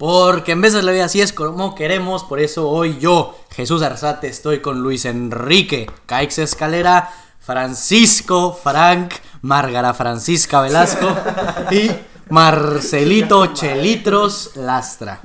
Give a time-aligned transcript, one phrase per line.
[0.00, 3.82] Porque en vez de la vida así es como queremos, por eso hoy yo, Jesús
[3.82, 11.06] Arzate, estoy con Luis Enrique, Caix Escalera, Francisco, Frank, Márgara Francisca Velasco
[11.70, 11.90] y
[12.30, 15.20] Marcelito Chelitros Lastra.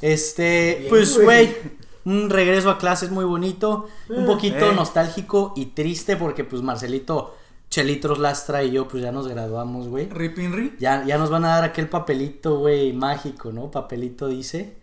[0.00, 1.56] Este, pues güey,
[2.04, 4.74] un regreso a clases muy bonito, un poquito Eh.
[4.76, 7.34] nostálgico y triste porque pues Marcelito
[7.76, 10.08] Chelitros Lastra y yo pues ya nos graduamos, güey.
[10.08, 10.74] Ripinri.
[10.80, 13.70] Ya, ya nos van a dar aquel papelito, güey, mágico, ¿no?
[13.70, 14.76] Papelito dice.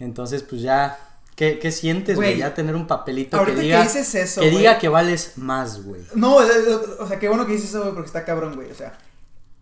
[0.00, 0.98] Entonces, pues ya.
[1.36, 2.38] ¿Qué, qué sientes, güey?
[2.38, 3.82] Ya tener un papelito que ahorita que diga.
[3.84, 6.02] dices eso, que diga que vales más, güey.
[6.16, 8.68] No, o sea, qué bueno que dices eso, güey, porque está cabrón, güey.
[8.70, 8.98] O sea,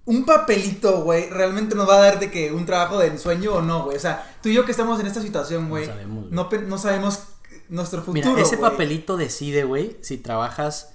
[0.06, 3.60] un papelito, güey, realmente nos va a dar de que un trabajo de ensueño o
[3.62, 3.98] no, güey.
[3.98, 6.78] O sea, tú y yo que estamos en esta situación, güey, sabemos, no, pe- no
[6.78, 7.20] sabemos
[7.68, 8.30] nuestro futuro.
[8.30, 10.94] Mira, ese papelito decide, güey, si trabajas,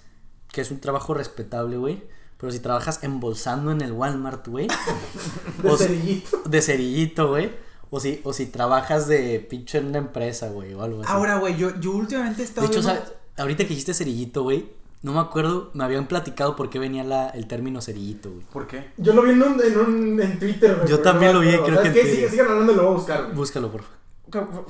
[0.54, 2.02] que es un trabajo respetable, güey.
[2.38, 4.68] Pero si trabajas embolsando en el Walmart, güey.
[5.64, 6.42] De o si- cerillito.
[6.46, 7.52] de cerillito, güey.
[7.90, 11.12] O si, o si trabajas de pinche en una empresa, güey, o algo así.
[11.12, 13.14] Ahora, güey, yo, yo últimamente he De estado hecho, viendo- ¿sabes?
[13.38, 14.68] ahorita que dijiste cerillito, güey,
[15.04, 18.46] no me acuerdo, me habían platicado por qué venía la, el término cerillito, güey.
[18.52, 18.92] ¿Por qué?
[18.98, 20.88] Yo lo vi en, un, en, un, en Twitter, güey.
[20.88, 22.00] Yo también no lo vi, creo que ¿Sabes en qué?
[22.02, 22.16] Twitter.
[22.16, 23.36] Sigan, sigan hablando y lo voy a buscar, güey.
[23.36, 24.66] Búscalo, por favor.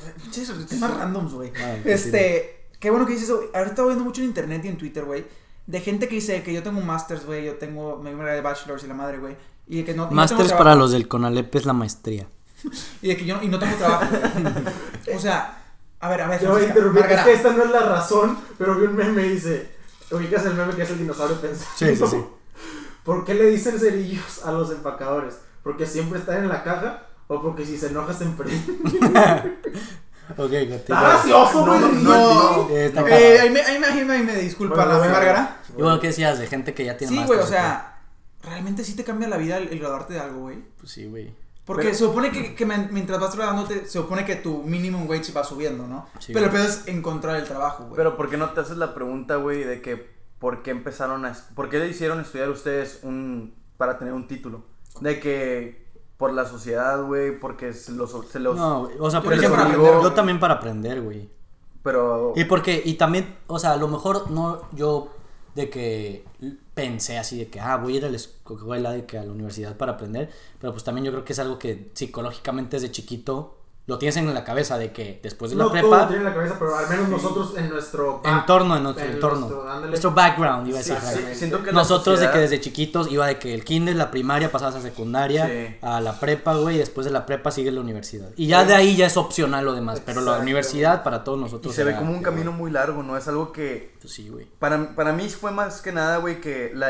[0.68, 1.52] Temas randoms, güey.
[1.58, 3.38] Ah, este, qué bueno que dices eso.
[3.38, 3.50] güey.
[3.54, 5.24] Ahorita estaba viendo mucho en internet y en Twitter, güey.
[5.66, 7.46] De gente que dice que yo tengo un masters, güey.
[7.46, 9.36] Yo tengo mi de bachelors y la madre, güey.
[9.68, 10.64] Y de que no, no Masters trabajo.
[10.64, 12.28] para los del Conalep es la maestría.
[13.02, 14.06] Y de que yo no, y no tengo trabajo.
[15.16, 15.64] o sea,
[16.00, 16.40] a ver, a ver.
[16.40, 17.06] Te voy a interrumpir.
[17.06, 19.72] Es que esta no es la razón, pero vi un meme y dice:
[20.12, 21.72] Ubicas el meme que es el dinosaurio pensando.
[21.78, 22.24] Sí, sí, sí.
[23.04, 25.36] ¿Por qué le dicen cerillos a los empacadores?
[25.62, 27.08] ¿Porque siempre están en la caja?
[27.28, 28.80] ¿O porque si se enoja se emprende?
[30.32, 31.02] Ok, continúa.
[31.02, 31.80] gracioso, güey.
[31.80, 34.92] No, no, Eh, está Eh, ahí me, ahí me, ahí me, ahí me disculpa Bueno,
[34.94, 35.14] la bueno.
[35.14, 35.58] Márgara.
[35.78, 38.02] Y bueno, ¿qué decías de gente que ya tiene Sí, güey, o sea,
[38.44, 40.58] realmente sí te cambia la vida el, el graduarte de algo, güey.
[40.80, 41.36] Pues sí, güey.
[41.66, 45.10] Porque Pero- se supone que, que men- mientras vas graduándote, se supone que tu minimum
[45.10, 46.08] wage va subiendo, ¿no?
[46.20, 46.62] Sí, Pero el güey.
[46.64, 47.96] pedo es encontrar el trabajo, güey.
[47.96, 51.32] Pero ¿por qué no te haces la pregunta, güey, de que por qué empezaron a...
[51.32, 53.56] es- ¿Por qué le hicieron estudiar ustedes un...
[53.78, 54.66] para tener un título?
[55.00, 55.83] De que
[56.24, 58.16] por la sociedad, güey, porque se los...
[58.32, 61.30] Se los No, o sea, por ejemplo, yo, también para aprender, güey.
[61.84, 62.32] Pero...
[62.38, 65.10] Y porque, y también, o sea, a lo mejor no yo
[65.54, 66.24] de que
[66.74, 69.34] pensé así de que, ah, voy a ir a la escuela, de que a la
[69.34, 70.32] universidad para aprender,
[70.62, 74.34] pero pues también yo creo que es algo que psicológicamente desde chiquito lo tienes en
[74.34, 76.88] la cabeza de que después de la No todo prepa, en la cabeza, pero al
[76.88, 78.22] menos nosotros en nuestro.
[78.22, 80.96] back- entorno, en nuestro en entorno, nuestro- background, iba a decir.
[81.36, 84.76] sí, que Nosotros de que desde chiquitos iba de que el kinder, la primaria, pasabas
[84.76, 85.76] a secundaria, Sí.
[85.82, 88.30] a la prepa, güey, y después de la prepa sigue la universidad.
[88.38, 91.42] Y ya de ahí ya es opcional lo demás, pero la universidad para todos Y
[91.42, 93.18] nosotros se ve como un camino muy largo, ¿no?
[93.18, 93.96] Es algo que...
[94.02, 94.46] Pues sí, güey.
[94.60, 96.90] Para, para mí fue más que nada, güey, que la...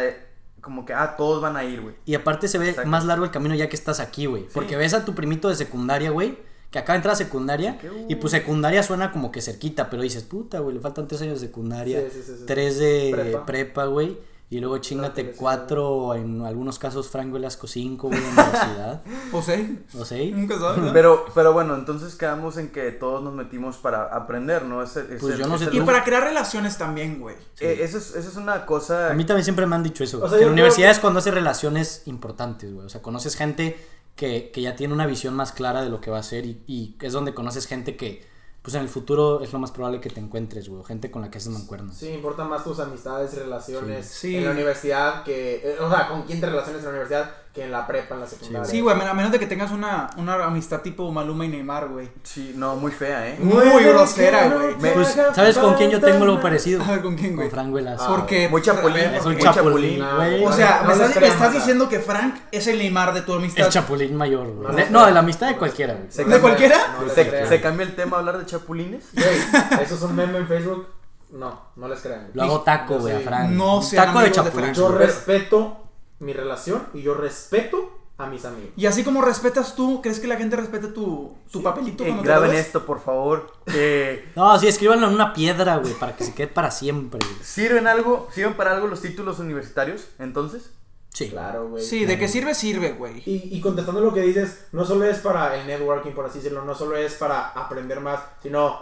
[0.61, 1.95] Como que, ah, todos van a ir, güey.
[2.05, 2.89] Y aparte se ve Exacto.
[2.89, 4.47] más largo el camino ya que estás aquí, güey.
[4.53, 6.37] Porque ves a tu primito de secundaria, güey,
[6.73, 7.77] que acaba de entrar a secundaria.
[7.77, 8.05] ¿Qué hubo?
[8.09, 11.39] Y pues secundaria suena como que cerquita, pero dices, puta, güey, le faltan tres años
[11.39, 12.43] de secundaria, Sí, sí, sí, sí.
[12.45, 13.85] tres de Prepa.
[13.85, 14.17] güey.
[14.49, 19.01] Y luego chingate cuatro, en algunos casos Frank Velasco cinco, güey, en la universidad.
[19.31, 19.67] O sea,
[19.99, 20.27] ¿O sé?
[20.31, 20.93] nunca sabes, ¿no?
[20.93, 24.83] Pero, pero bueno, entonces quedamos en que todos nos metimos para aprender, ¿no?
[24.83, 25.85] Ese, ese- Pues yo no sé Y tú.
[25.85, 27.35] para crear relaciones también, güey.
[27.61, 29.09] Eh, eso, es, eso es una cosa...
[29.09, 30.17] A mí también siempre me han dicho eso.
[30.23, 32.85] O sea, que yo la creo universidad que- es cuando haces relaciones importantes, güey.
[32.85, 33.77] O sea, conoces gente
[34.15, 36.61] que, que ya tiene una visión más clara de lo que va a hacer y,
[36.67, 38.25] y es donde conoces gente que,
[38.61, 40.83] pues en el futuro es lo más probable que te encuentres, güey.
[40.85, 41.97] Gente con la que haces mancuernas.
[41.97, 44.29] Sí, importan más tus amistades y relaciones Sí.
[44.29, 44.35] Sí.
[44.37, 45.55] en la universidad que.
[45.63, 48.21] eh, o sea, con quién te relaciones en la universidad que en la prepa, en
[48.21, 48.65] la secundaria.
[48.65, 52.09] Sí, güey, a menos de que tengas una, una amistad tipo Maluma y Neymar, güey.
[52.23, 53.37] Sí, no, muy fea, ¿eh?
[53.39, 54.73] Muy grosera, güey.
[54.93, 56.83] Pues, ¿sabes con quién yo tengo lo parecido?
[56.83, 57.49] A ver, ¿con quién, güey?
[57.49, 58.03] Con Frank Velasco.
[58.05, 58.49] Ah, Porque...
[58.49, 60.43] Muy chapulín, es un chapulín, güey.
[60.43, 63.67] O sea, no me estás, me diciendo que Frank es el Neymar de tu amistad.
[63.67, 64.69] Es chapulín mayor, güey.
[64.69, 66.29] No, De- no, la amistad de cualquiera, güey.
[66.29, 66.77] ¿De cualquiera?
[67.13, 67.47] Se, crean.
[67.47, 69.05] se cambia el tema a hablar de chapulines.
[69.13, 70.87] Güey, eso es un meme en Facebook.
[71.29, 72.29] No, no les crean.
[72.33, 73.49] Lo hago taco, güey, a Frank.
[73.51, 74.73] No Taco de chapulín.
[74.73, 75.82] Yo respeto
[76.23, 78.71] mi relación y yo respeto a mis amigos.
[78.77, 82.21] Y así como respetas tú, ¿crees que la gente respeta tu, tu papelito Eh, te
[82.23, 83.51] graben esto, por favor.
[83.73, 87.43] Eh, No, sí, escríbanlo en una piedra, güey, para que se quede para siempre, güey.
[87.43, 88.27] ¿Sirven algo?
[88.31, 90.07] ¿Sirven para algo los títulos universitarios?
[90.19, 90.71] Entonces.
[91.09, 91.29] Sí.
[91.29, 91.83] Claro, güey.
[91.83, 93.21] Sí, de que sirve, sirve, güey.
[93.25, 96.65] Y, y contestando lo que dices, no solo es para el networking, por así decirlo,
[96.65, 98.79] no solo es para aprender más, sino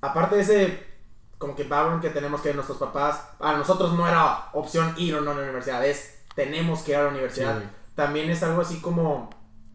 [0.00, 0.86] aparte de ese
[1.38, 5.20] como que background que tenemos que nuestros papás, a nosotros no era opción ir o
[5.20, 7.58] no a la universidad, es tenemos que ir a la universidad.
[7.58, 7.64] Sí.
[7.96, 9.28] También es algo así como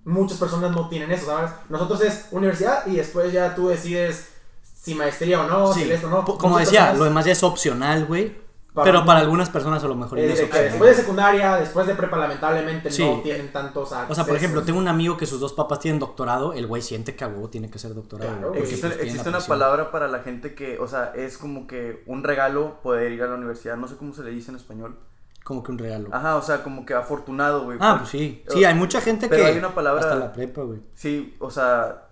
[0.06, 1.52] muchas personas no tienen eso, ¿sabes?
[1.70, 4.30] Nosotros es universidad y después ya tú decides
[4.64, 6.24] si maestría o no, Sí, si esto o no.
[6.26, 8.42] como Muchas decía, personas- lo demás ya es opcional, güey.
[8.84, 10.64] Pero para algunas personas a lo mejor Eh, no es opción.
[10.64, 13.06] después de secundaria, después de prepa, lamentablemente Sí.
[13.06, 14.36] no tienen tantos O sea, por accesos.
[14.38, 17.28] ejemplo, tengo un amigo que sus dos papás tienen doctorado, el güey siente que a
[17.28, 18.32] huevo tiene que ser doctorado.
[18.32, 21.68] Claro, güey, Existe, pues, existe una palabra para la gente que, o sea, es como
[21.68, 23.76] que un regalo poder ir a la universidad.
[23.78, 24.98] No sé cómo se le dice en español.
[25.44, 26.10] Como que un regalo.
[26.12, 27.78] Ajá, o sea, como que afortunado, güey.
[27.82, 28.44] Ah, pues sí.
[28.48, 29.50] Sí, hay mucha gente Pero que.
[29.52, 30.80] hay una palabra- Hasta la prepa, güey.
[30.94, 32.08] Sí, o sea,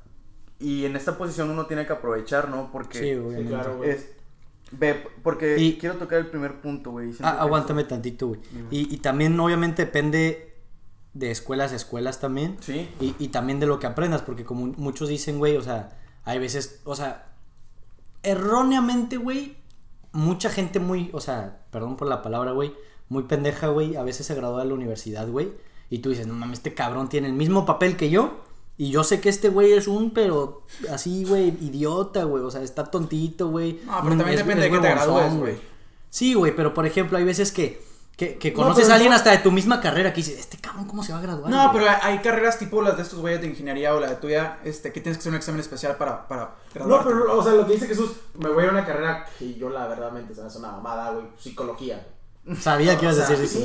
[0.60, 2.70] y en esta posición uno tiene que aprovechar, ¿no?
[2.72, 3.50] Porque Sí, obviamente.
[3.54, 3.90] claro, güey.
[3.92, 4.10] es
[4.74, 7.12] ve, porque Y- quiero tocar el primer punto, güey.
[7.22, 8.40] Ah, aguántame tantito, güey.
[8.70, 10.54] Y, y también, obviamente, depende
[11.14, 12.56] de escuelas a escuelas también.
[12.62, 12.90] Sí.
[13.02, 15.90] Y, y también de lo que aprendas, porque como muchos dicen, güey, o sea,
[16.24, 17.28] hay veces, o sea,
[18.24, 19.58] erróneamente, güey,
[20.14, 22.74] mucha gente muy, o sea, perdón por la palabra, güey,
[23.12, 25.52] muy pendeja, güey, a veces se gradúa de la universidad, güey,
[25.90, 28.40] y tú dices, no mames, este cabrón tiene el mismo papel que yo,
[28.78, 32.62] y yo sé que este güey es un, pero así, güey, idiota, güey, o sea,
[32.62, 33.82] está tontito, güey.
[33.86, 35.58] No, pero también Es- depende es de qué te gradúes, güey.
[36.10, 37.82] Sí, güey, pero por ejemplo, hay veces que,
[38.18, 40.58] que, que No, conoces a alguien no- hasta de tu misma carrera que dices, este
[40.58, 41.52] cabrón, ¿cómo se va a graduar?
[41.52, 44.16] No, güey?" pero hay carreras tipo las de estos güeyes de ingeniería o la de
[44.16, 47.10] tuya, este, que tienes que hacer un examen especial para, para No, graduarte.
[47.10, 49.88] pero, o sea, lo que dice Jesús, me voy a una carrera que yo, la
[49.88, 51.26] verdad, se me hace una mamada, güey.
[51.38, 52.21] Psicología, güey.
[52.60, 53.62] Sabía que ibas a O sea, decir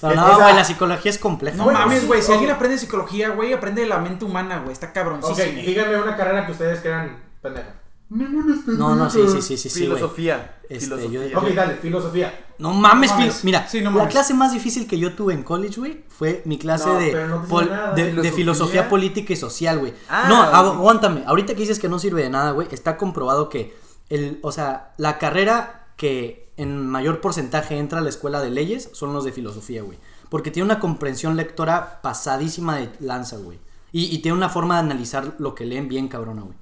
[0.00, 0.14] eso.
[0.14, 1.56] no güey, la psicología es compleja.
[1.56, 2.22] No mames, sí, güey.
[2.22, 2.32] Si ok.
[2.34, 4.72] alguien aprende psicología, güey, aprende de la mente humana, güey.
[4.72, 5.60] Está Ok, cabroncísimo.
[5.62, 7.74] díganme una carrera que ustedes crean pendeja.
[8.08, 10.56] No, no, sí, sí, sí, sí, filosofía.
[10.68, 11.26] Este, filosofía.
[11.28, 12.44] yo- Ok, dale, filosofía.
[12.58, 13.44] No mames, No fil- mames.
[13.44, 16.58] mira, Sí, no la clase más difícil que yo tuve en college, güey, fue mi
[16.58, 17.94] clase No, de, pero no te pol- sirve nada.
[17.94, 18.88] de, de ¿Filosofía?
[18.88, 19.94] política y social, güey.
[20.08, 20.54] Ah, no, ok.
[20.54, 21.22] agu- aguántame.
[21.26, 23.74] Ahorita que dices que no sirve de nada, güey, está comprobado que
[24.10, 28.90] el, o sea, la carrera que en mayor porcentaje entra a la escuela de leyes
[28.92, 29.98] son los de filosofía, güey.
[30.28, 33.58] Porque tiene una comprensión lectora pasadísima de lanza, güey.
[33.92, 36.56] Y, y tiene una forma de analizar lo que leen bien cabrona, güey.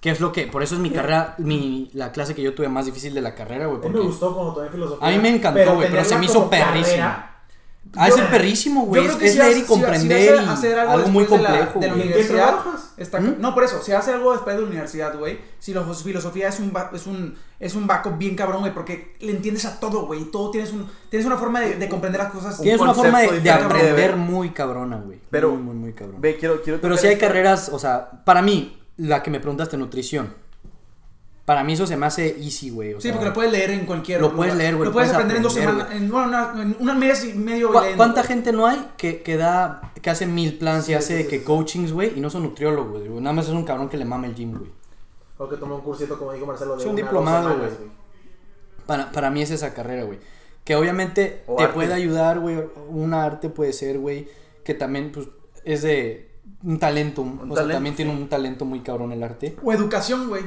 [0.00, 2.68] Que es lo que, por eso es mi carrera, mi, la clase que yo tuve
[2.68, 3.76] más difícil de la carrera, güey.
[3.78, 5.08] A mí porque- me gustó como tomé filosofía.
[5.08, 6.84] A mí me encantó, güey, pero se me hizo perrísimo.
[6.98, 7.33] carrera,
[7.96, 9.04] Ah, es el perrísimo, güey.
[9.04, 11.08] Yo Es, creo que es si leer y si si comprender y hacer algo algo
[11.10, 12.06] muy de la- complejo, de la, güey.
[12.06, 12.46] ¿En qué universidad.
[12.48, 12.92] trabajas?
[12.96, 13.36] Está, ¿Mm?
[13.38, 16.58] No, por eso, si haces algo después de la universidad, güey, si la filosofía es
[16.58, 20.24] un, es un, es un backup bien cabrón, güey, porque le entiendes a todo, güey,
[20.30, 22.60] todo tienes, un, tienes una forma de, de comprender las cosas.
[22.60, 24.16] Tienes un una forma de, de de aprender ver.
[24.16, 25.18] muy cabrona, güey.
[25.30, 26.20] Pero- muy, muy, muy cabrón.
[26.20, 29.76] Ve, quiero, quiero Pero si hay carreras, o sea, para mí, la que me preguntaste,
[29.76, 30.34] nutrición.
[31.44, 32.94] Para mí eso se me hace easy, güey.
[32.94, 35.10] o Sí, sea, porque lo puedes leer en cualquier Lo puedes leer, güey, Lo puedes
[35.10, 37.96] puedes aprender en dos aprender, semanas, en, una- en un mes y medio ¿cu- leyendo,
[37.98, 38.28] ¿Cuánta güey.
[38.28, 41.28] gente no hay que, que da, que hace mil plans y Sí, hace sí, sí,
[41.28, 41.44] que sí.
[41.44, 43.20] coachings, güey, y no son nutriólogos, güey?
[43.20, 44.70] Nada más es un cabrón que le mama el gym, güey.
[45.36, 47.70] O que tomó un cursito, como dijo Marcelo, de Es un una, diplomado, güey.
[48.86, 50.18] Para, para mí es esa carrera, güey.
[50.64, 51.74] Que obviamente O te arte.
[51.74, 52.56] puede ayudar, güey.
[52.88, 54.28] Un arte puede ser, güey.
[54.64, 55.26] Que también, pues,
[55.64, 56.30] es de
[56.62, 57.20] un talento.
[57.22, 59.56] o sea, talento, también tiene un talento muy cabrón el arte.
[59.62, 60.42] O educación, güey.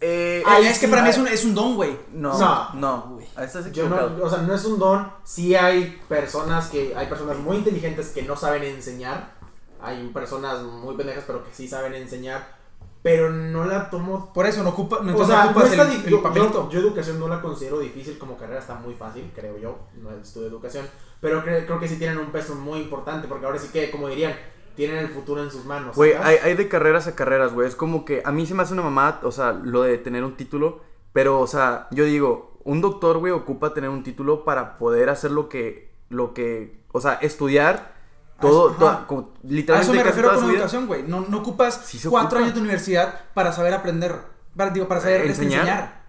[0.00, 1.98] Eh, Ah, es que para mí ah, es un, es un don, güey.
[2.12, 2.74] No, No.
[2.74, 5.10] no, estás Yo no, o sea, no es un don.
[5.24, 9.32] Sí hay personas que, hay personas muy inteligentes que no saben enseñar.
[9.80, 12.54] Hay personas muy pendejas, pero que sí saben enseñar.
[13.02, 16.04] Pero no la tomo Por eso no ocupa, no, o sea, no ocupas está el,
[16.06, 16.64] yo, papelito.
[16.64, 20.10] yo- yo educación no la considero difícil como carrera, está muy fácil, creo yo, no
[20.10, 20.86] estudio educación,
[21.20, 24.08] pero cre- creo que sí tienen un peso muy importante, porque ahora sí que, como
[24.08, 24.34] dirían,
[24.76, 25.96] tienen el futuro en sus manos.
[25.96, 27.68] Güey, hay, hay de carreras a carreras, güey.
[27.68, 30.24] Es como que a mí se me hace una mamada, o sea, lo de tener
[30.24, 30.80] un título.
[31.12, 35.30] Pero, o sea, yo digo, un doctor, güey, ocupa tener un título para poder hacer
[35.30, 37.94] lo que, lo que, o sea, estudiar
[38.40, 38.78] todo, Ajá.
[38.78, 41.02] toda- como, A literalmente eso me refiero con educación, güey.
[41.04, 42.38] No, no ocupas Sí cuatro ocupa.
[42.42, 44.16] años de universidad para saber aprender.
[44.56, 45.60] Para, digo, para saber Enseñar.
[45.60, 46.04] enseñar.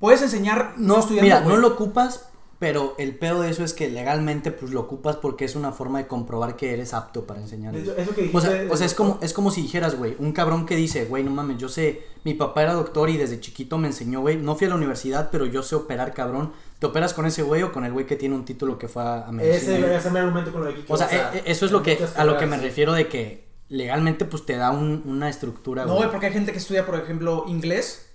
[0.00, 2.29] Puedes enseñar no estudiando, Mira, no lo ocupas,
[2.60, 5.98] pero el pedo de eso es que legalmente, pues lo ocupas porque es una forma
[5.98, 7.74] de comprobar que eres apto para enseñar.
[7.74, 10.66] Eso, que O sea, o sea, es como, es como si dijeras, güey, un cabrón
[10.66, 13.88] que dice, güey, no mames, yo sé, mi papá era doctor y desde chiquito me
[13.88, 16.52] enseñó, güey, no fui a la universidad, pero yo sé operar, cabrón.
[16.78, 19.02] ¿Te operas con ese güey o con el güey que tiene un título que fue
[19.02, 19.76] a a medicina?
[19.78, 21.72] Ese, ese es mi argumento con lo de Kike, o sea, eh, eh, eso es
[21.72, 25.28] lo que, a lo que me refiero de que legalmente, pues te da un- una
[25.28, 28.09] estructura, No, güey, porque hay gente que estudia, por ejemplo, inglés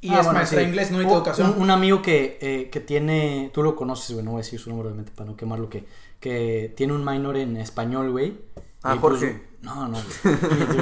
[0.00, 0.64] y Ah, es bueno, maestra sí.
[0.64, 1.54] de inglés, no hay Un- educación.
[1.56, 4.58] Un, un amigo que, eh, que tiene, tú lo conoces, güey, no voy a decir
[4.60, 5.84] su nombre obviamente para no quemarlo, que,
[6.20, 8.38] que tiene un minor en español, güey.
[8.82, 9.47] Ah, pues, Jorge.
[9.60, 10.36] No, no, güey.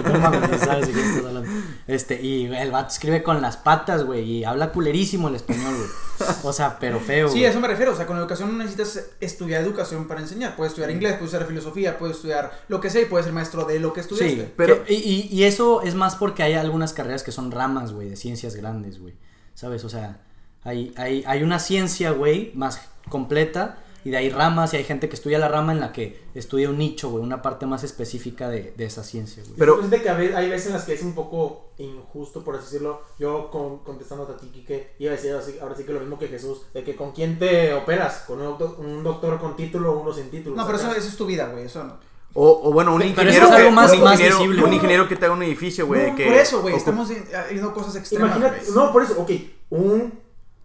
[0.04, 1.50] No mames, ni sabes de quién estás hablando.
[1.86, 6.30] Este, y el vato escribe con las patas, güey, y habla culerísimo el español, güey.
[6.42, 7.28] O sea, pero feo.
[7.28, 7.46] Sí, güey.
[7.46, 7.92] a eso me refiero.
[7.92, 10.56] O sea, con educación no necesitas estudiar educación para enseñar.
[10.56, 13.64] Puedes estudiar inglés, puedes estudiar filosofía, puedes estudiar lo que sea y puedes ser maestro
[13.64, 14.36] de lo que estudiaste.
[14.46, 17.50] Sí, Pero- pero y, y- y eso es más porque hay algunas carreras que son
[17.50, 19.14] ramas, güey, de ciencias grandes, güey.
[19.54, 19.84] ¿Sabes?
[19.84, 20.20] O sea,
[20.64, 25.08] hay, hay, hay una ciencia, güey, más completa Y de ahí ramas, y hay gente
[25.08, 28.48] que estudia la rama en la que estudia un nicho, güey, una parte más específica
[28.48, 29.56] de, de esa ciencia, güey.
[29.58, 32.64] Pero- es de que hay veces en las que es un poco injusto, por así
[32.66, 33.02] decirlo.
[33.18, 36.18] Yo con, contestando a ti, Kike, iba a decir así- ahora sí que lo mismo
[36.20, 39.92] que Jesús, de que con quién te operas, con un doctor, un doctor con título
[39.92, 40.54] o uno sin título.
[40.54, 41.64] No, pero eso, eso es tu vida, güey.
[41.64, 41.98] Eso no.
[42.38, 44.62] O, o bueno, un Pero ingeniero, eso es que, algo más- un más ingeniero, visible,
[44.64, 46.10] un ingeniero que te haga un edificio, güey.
[46.10, 46.76] No, que por eso, güey.
[46.76, 48.36] Estamos eh, yendo a cosas extremas.
[48.36, 49.30] Imagínate, no, por eso, ok,
[49.70, 50.12] un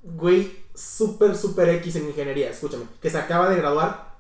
[0.03, 4.11] güey súper, súper X en ingeniería, escúchame, que se acaba de graduar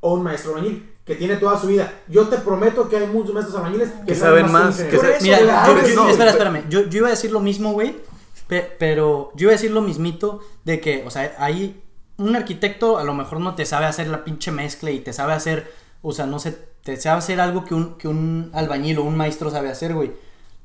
[0.00, 1.92] o un maestro albañil, que tiene toda su vida.
[2.08, 5.74] Yo te prometo que hay muchos maestros albañiles que, Que saben más, que Mira, yo-
[5.94, 6.64] yo- espera, espérame.
[6.68, 7.96] Yo, yo iba a decir lo mismo, güey.
[8.46, 11.82] pe- pero yo iba a decir lo mismito de que, o sea, hay
[12.16, 15.34] un arquitecto a lo mejor no te sabe hacer la pinche mezcla y te sabe
[15.34, 19.02] hacer, o sea, no sé, te sabe hacer algo que un, que un albañil o
[19.02, 20.12] un maestro sabe hacer, güey.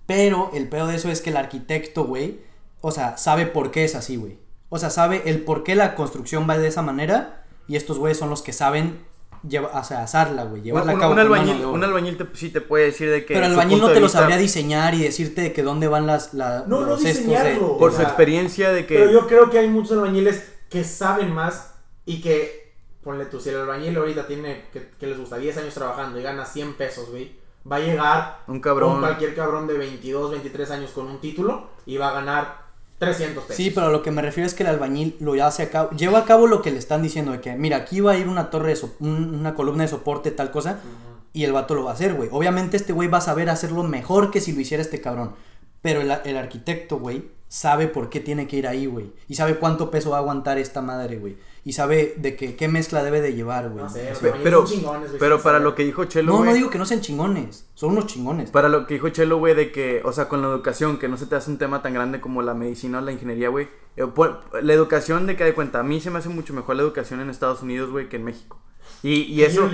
[0.06, 2.40] Pero el peor de eso es que el arquitecto, güey,
[2.82, 4.38] o sea, sabe por qué es así, güey.
[4.76, 8.18] O sea, sabe el por qué la construcción va de esa manera y estos güeyes
[8.18, 9.06] son los que saben
[9.48, 12.60] lleva, o sea, asarla, güey, llevarla un, a cabo un albañil, un te, sí te
[12.60, 13.36] puede decir de que.
[13.36, 16.08] Pero el albañil no te lo vista, sabría diseñar y decirte de que dónde van
[16.08, 17.78] las, la, No, no los estos de- diseñarlo.
[17.78, 18.96] Por su sea, experiencia de que.
[18.98, 21.76] Pero yo creo que hay muchos albañiles que saben más
[22.06, 25.76] y que, ponle tú, si el albañil ahorita tiene, que, que les gusta 10 años
[25.76, 27.36] trabajando y gana 100 pesos, güey,
[27.72, 28.94] va a llegar Un cabrón.
[28.94, 32.63] con cualquier cabrón de 22, 23 años con un título y va a ganar
[33.00, 33.56] 300 pesos.
[33.58, 36.20] Sí, pero lo que me refiero es que el albañil lo hace a cabo, lleva
[36.20, 38.50] a cabo lo que le están diciendo de que, mira, aquí va a ir una
[38.50, 40.80] torre de so- un- una columna de soporte, tal cosa,
[41.34, 42.30] y el vato lo va a hacer, güey.
[42.32, 45.32] Obviamente este güey va a saber hacerlo mejor que si lo hiciera este cabrón.
[45.82, 49.12] Pero el, el arquitecto, güey, sabe por qué tiene que ir ahí, güey.
[49.28, 51.38] Y sabe cuánto peso va a aguantar esta madre, güey.
[51.64, 53.84] Y sabe de que, qué mezcla debe de llevar, güey.
[53.84, 56.72] No sé, pero, son chingones, güey, pero para lo que dijo Chelo, No, no digo
[56.72, 57.68] que no sean chingones.
[57.76, 58.50] Son unos chingones.
[58.50, 61.16] Para lo que dijo Chelo, güey, de que, o sea, con la educación, que no
[61.16, 63.68] se te hace un tema tan grande como la medicina o la ingeniería, güey.
[63.98, 64.08] eh,
[64.64, 67.20] La educación, de que de cuenta, a mí se me hace mucho mejor la educación
[67.20, 68.60] en Estados Unidos, güey, que en México.
[69.04, 69.70] Y, y eso,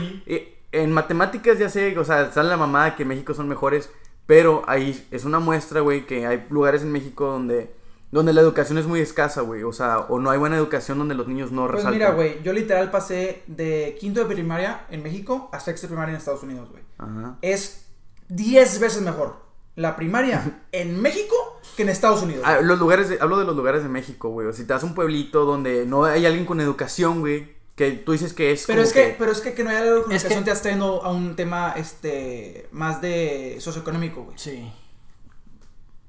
[0.73, 3.89] en matemáticas ya sé, o sea, sale la mamada que en México son mejores,
[4.29, 7.73] pero ahí es una muestra, güey, que hay lugares en México donde,
[8.11, 9.63] donde la educación es muy escasa, güey.
[9.63, 11.93] O sea, o no hay buena educación donde los niños no Pues resaltan.
[11.93, 16.11] mira, güey, yo literal pasé de quinto de primaria en México a sexto de primaria
[16.13, 16.83] en Estados Unidos, güey.
[16.99, 17.37] Ajá.
[17.41, 17.87] Es
[18.27, 19.37] 10 veces mejor
[19.75, 21.33] la primaria en México
[21.75, 22.43] que en Estados Unidos.
[22.45, 24.45] Ah, los lugares, de- hablo de los lugares de México, güey.
[24.45, 27.91] O si te vas a un pueblito donde no hay alguien con educación, güey, que
[27.93, 29.85] tú dices que es Pero como es que, pero es que, que no haya la
[29.87, 34.37] Es educación que- te está yendo a un tema este más de socioeconómico, güey.
[34.37, 34.69] Sí.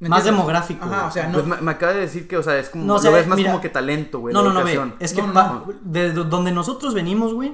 [0.00, 1.34] ¿Me Más demográfico, Ajá, o sea, no.
[1.34, 2.84] Pues me, me acaba de decir que, o sea, es como.
[2.84, 4.32] No, o lo sea, ves más mira- como que talento, güey.
[4.34, 4.72] No, no, no, ve.
[4.72, 4.96] educación.
[4.98, 5.72] Es que No, no, pa- no.
[5.82, 7.52] de do- donde nosotros venimos, güey,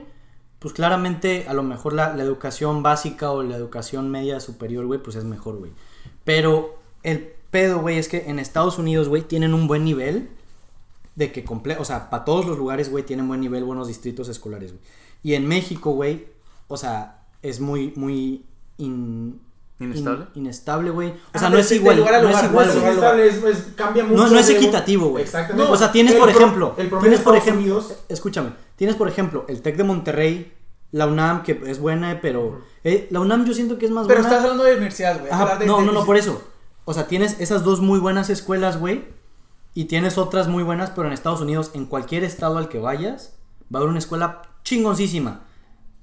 [0.61, 5.03] pues claramente a lo mejor la, la educación básica o la educación media superior, güey,
[5.03, 5.73] pues es mejor, güey.
[6.25, 10.31] Pero el pedo, güey, es que en Estados Unidos, güey, tienen un buen nivel
[11.17, 14.29] de que comple o sea, para todos los lugares, güey, tienen buen nivel, buenos distritos
[14.29, 14.83] escolares, güey.
[15.23, 16.27] Y en México, güey,
[16.69, 18.45] o sea, es muy, muy
[18.79, 19.41] in-
[19.79, 20.27] ¿Inestable?
[20.35, 21.09] in- inestable, güey.
[21.11, 22.81] O Ah, sea, no es igual, lugar a no es lugar, No igual, es de
[22.81, 22.95] güey.
[22.95, 24.23] lugar a inestable, es, es- cambia mucho.
[24.25, 25.25] No, no es equitativo, güey.
[25.25, 25.71] Exactamente.
[25.73, 28.97] o sea, tienes, El por pro- ejemplo, el tienes, de por ejemplo, Unidos- escúchame, tienes,
[28.97, 30.53] por ejemplo, el TEC de Monterrey,
[30.93, 34.21] la UNAM, que es buena, pero eh, la UNAM yo siento que es más Pero
[34.21, 34.29] buena.
[34.29, 35.33] estás hablando de universidades, güey.
[35.67, 36.43] No, de- no, no, por eso.
[36.85, 39.05] O sea, tienes esas dos muy buenas escuelas, güey,
[39.77, 43.35] y tienes otras muy buenas, pero en Estados Unidos, en cualquier estado al que vayas,
[43.73, 45.43] va a haber una escuela chingoncísima.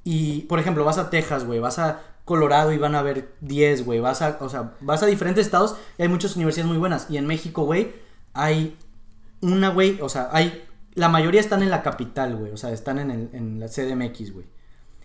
[0.05, 3.83] Y, por ejemplo, vas a Texas, güey, vas a Colorado y van a haber 10,
[3.85, 7.07] güey, vas a, o sea, vas a diferentes estados y hay muchas universidades muy buenas.
[7.09, 7.93] Y en México, güey,
[8.33, 8.77] hay
[9.41, 10.63] una, güey, o sea, hay,
[10.93, 14.33] la mayoría están en la capital, güey, o sea, están en, el, en la CDMX,
[14.33, 14.45] güey.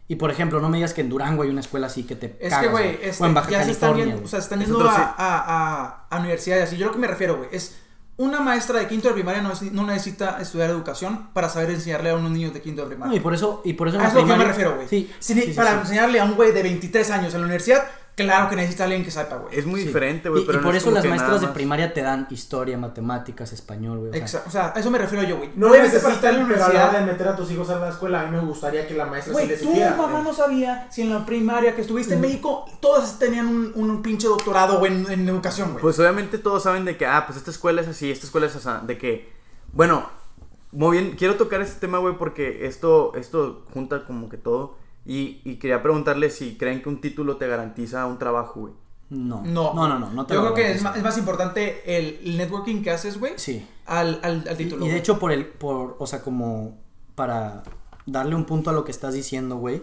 [0.08, 2.36] Y, por ejemplo, no me digas que en Durango hay una escuela así que te
[2.40, 4.26] Es cagas, que, güey, este, o en Baja ya se están California, yendo, güey.
[4.26, 6.72] o sea, están Es yendo a, a- a universidades.
[6.72, 7.76] Y yo lo que me refiero, güey, es
[8.18, 12.10] una maestra de quinto de primaria no, es- no necesita estudiar educación para saber enseñarle
[12.10, 13.16] a unos niños de quinto de No, primaria.
[13.16, 14.88] y por eso, y por eso A eso es lo que yo me refiero, güey.
[14.88, 15.10] Sí,
[15.56, 17.84] para enseñarle a un güey de 23 años en la universidad,
[18.24, 19.58] claro que necesita alguien que sepa, güey.
[19.58, 19.86] Es muy Sí.
[19.86, 20.42] diferente, güey.
[20.42, 23.98] y pero no por es eso las maestras de primaria te dan historia, matemáticas, español,
[23.98, 24.20] güey.
[24.22, 25.50] O sea, O sea, a eso me refiero yo, güey.
[25.54, 26.92] No debes estar en la universidad.
[27.00, 28.20] de meter a tus hijos a la escuela.
[28.20, 29.94] A mí me gustaría que la maestra sí Güey, le tu supiera.
[29.96, 34.02] mamá no sabía si en la primaria que estuviste en México, todas tenían un, un
[34.02, 35.80] pinche doctorado, güey, en, en educación, güey.
[35.82, 38.56] Pues obviamente todos saben de que, ah, pues esta escuela es así, esta escuela es
[38.56, 38.68] así.
[38.86, 39.32] De que,
[39.72, 40.08] bueno,
[40.72, 44.76] muy bien, quiero tocar este tema, güey, porque esto, esto junta como que todo.
[45.08, 48.72] Y, y quería preguntarle si creen que un título te garantiza un trabajo, güey.
[49.10, 49.42] no.
[49.42, 50.10] No, no, no, no.
[50.10, 53.18] no te Yo creo que es más, es más importante el, el networking que haces,
[53.18, 53.66] güey, Sí.
[53.86, 54.84] al, al, título.
[54.86, 56.76] y de hecho, por el, por, o sea, como
[57.14, 57.62] para
[58.06, 59.80] darle un punto a lo que estás diciendo, güey.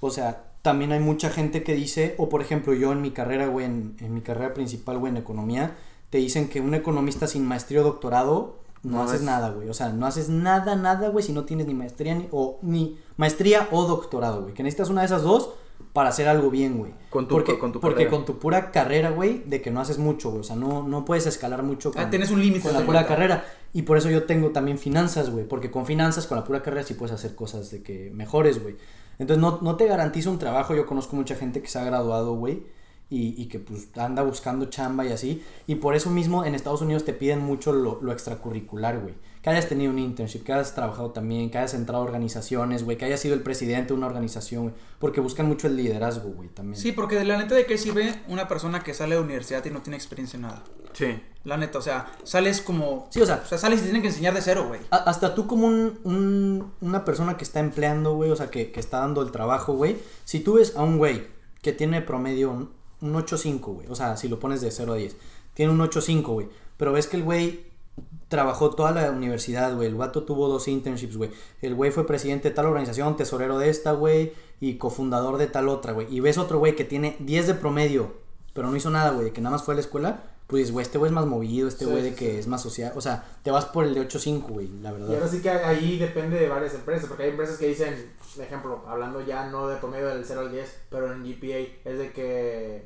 [0.00, 3.48] O sea, también hay mucha gente que dice, o por ejemplo, yo en mi carrera,
[3.48, 5.76] güey, en, en mi carrera principal, güey, en economía,
[6.10, 9.68] te dicen que un economista sin maestría o doctorado no, No, haces es- nada, güey.
[9.68, 12.98] O sea, no haces nada, nada, güey, si no tienes ni maestría ni, o, ni
[13.16, 14.54] maestría o doctorado, güey.
[14.54, 15.50] Que necesitas una de esas dos
[15.92, 16.92] para hacer algo bien, güey.
[17.10, 18.10] Con tu- porque, con tu Porque carrera.
[18.10, 20.40] con tu pura carrera, güey, de que no haces mucho, güey.
[20.40, 23.06] O sea, no, no puedes escalar mucho con, Ah, tienes un límite con la pura
[23.06, 23.44] carrera.
[23.72, 25.44] Y por eso yo tengo también finanzas, güey.
[25.46, 28.76] Porque con finanzas, con la pura carrera, sí puedes hacer cosas de que mejores, güey.
[29.18, 30.74] Entonces no, no te garantizo un trabajo.
[30.74, 32.62] Yo conozco mucha gente que se ha graduado, güey.
[33.10, 35.42] Y, y que pues anda buscando chamba y así.
[35.66, 39.14] Y por eso mismo en Estados Unidos te piden mucho lo, lo extracurricular, güey.
[39.40, 42.98] Que hayas tenido un internship, que hayas trabajado también, que hayas entrado a organizaciones, güey.
[42.98, 44.74] Que hayas sido el presidente de una organización, güey.
[44.98, 46.76] Porque buscan mucho el liderazgo, güey, también.
[46.76, 49.70] Sí, porque de la neta de qué sirve una persona que sale de universidad y
[49.70, 50.64] no tiene experiencia en nada.
[50.92, 51.18] Sí.
[51.44, 53.06] La neta, o sea, sales como...
[53.10, 54.80] Sí, o sea, O sea, sales y tienen que enseñar de cero, güey.
[54.90, 58.80] Hasta tú como un, un- una persona que está empleando, güey, o sea, que, que
[58.80, 59.96] está dando el trabajo, güey.
[60.24, 61.26] Si tú ves a un güey
[61.62, 64.96] que tiene promedio un, un 8.5, güey, o sea, si lo pones de 0 a
[64.96, 65.16] 10,
[65.54, 67.66] tiene un 8.5, güey, pero ves que el güey
[68.28, 71.30] trabajó toda la universidad, güey, el vato tuvo dos internships, güey,
[71.62, 75.68] el güey fue presidente de tal organización, tesorero de esta, güey, y cofundador de tal
[75.68, 78.14] otra, güey, y ves otro güey que tiene 10 de promedio,
[78.52, 80.82] pero no hizo nada, güey, que nada más fue a la escuela, pues dices, güey,
[80.82, 83.24] este güey es más movido, este güey sí, de que es más social, o sea,
[83.44, 85.14] te vas por el de 8.5, güey, la Y verdad.
[85.14, 88.82] ahora sí que ahí depende de varias empresas, porque hay empresas que dicen, por ejemplo,
[88.88, 92.84] hablando ya no de promedio del 0 al 10, pero en GPA es de que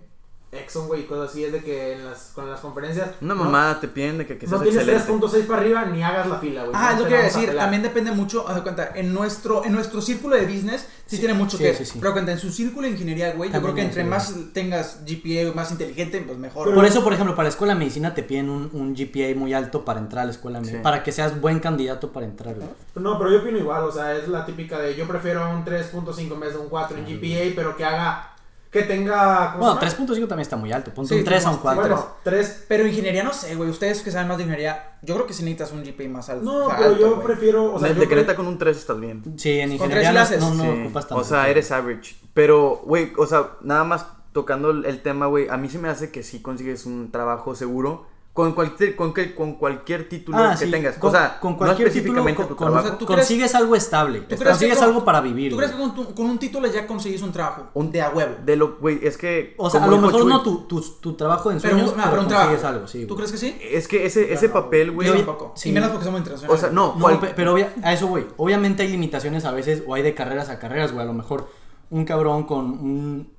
[0.53, 3.13] Exxon, güey, y cosas así, es de que en las, con las conferencias...
[3.23, 3.45] Una ¿no?
[3.45, 5.27] mamada te piden de que, que No seas tienes excelente.
[5.27, 6.77] 3.6 para arriba ni hagas la fila, güey.
[6.77, 7.57] Ah, No es lo te que iba a vamos a decir.
[7.57, 11.19] También depende mucho, haz de cuenta, en nuestro, en nuestro círculo de business sí, Sí,
[11.21, 11.99] tiene mucho sí, que sí, sí.
[11.99, 15.55] Pero cuenta, en su círculo de ingeniería, güey, yo creo que entre más tengas GPA
[15.55, 16.65] más inteligente, pues mejor.
[16.65, 19.35] Pero- Por eso, por ejemplo, para la escuela de medicina te piden un, un GPA
[19.35, 20.83] muy alto para entrar a la escuela de medicina.
[20.83, 22.69] Para que seas buen candidato para entrar, güey.
[22.97, 26.31] No, pero yo opino igual, o sea, es la típica de yo prefiero un 3.5
[26.35, 28.32] en vez de un 4 en GPA, pero que haga,
[28.73, 29.52] que tenga...
[29.52, 30.07] ¿cómo Bueno, se llama?
[30.07, 30.93] 3.5 también está muy alto.
[30.95, 31.83] Ponte Sí, un 3 a un sí, 4.
[31.83, 32.64] Bueno, 3...
[32.69, 33.69] Pero ingeniería no sé, güey.
[33.69, 36.43] Ustedes que saben más de ingeniería, yo creo que sí necesitas un GPA más alto.
[36.45, 37.26] No, o sea, pero alto, yo güey.
[37.26, 39.23] prefiero, o sea, de, yo de que pre- neta con un 3 estás bien.
[39.37, 40.81] Sí, en Con ingeniería no, no, no Sí.
[40.85, 41.21] ocupas tanto.
[41.23, 42.17] O sea, eres average.
[42.35, 45.91] Pero, güey, o sea, nada más tocando el el tema, güey, a mí se me
[45.91, 50.57] hace que sí consigues un trabajo seguro con cualquier, con, que- con cualquier título Ah,
[50.59, 50.97] que sí, tengas.
[50.97, 52.87] con- o sea, con no cualquier título, específicamente con- tu con- trabajo.
[52.87, 54.21] o sea, ¿tú consigues algo estable.
[54.21, 55.69] ¿Tú crees que Consigues con- algo para vivir, ¿Tú güey.
[55.69, 57.69] crees que con, tu- con un título ya conseguís un trabajo?
[57.75, 58.37] Un- de a huevo.
[58.43, 59.55] De lo, güey, es que...
[59.59, 61.97] O sea, a lo mejor Chuy, no tu, tu, tu trabajo de Pero, ensueños, un-
[61.99, 62.75] no, pero, pero un consigues trabajo.
[62.77, 63.07] algo, sí.
[63.07, 63.59] ¿Tú crees que sí?
[63.71, 65.09] Es que ese, ese no, papel, güey...
[65.09, 65.53] Yo tampoco.
[65.55, 65.69] sí.
[65.69, 66.59] Y menos porque somos internacionales.
[66.59, 68.25] O sea, no, No, cual- pero obvia- a eso, güey.
[68.38, 71.03] Obviamente hay limitaciones a veces, o hay de carreras a carreras, güey.
[71.05, 71.51] A lo mejor
[71.90, 73.31] un cabrón con un,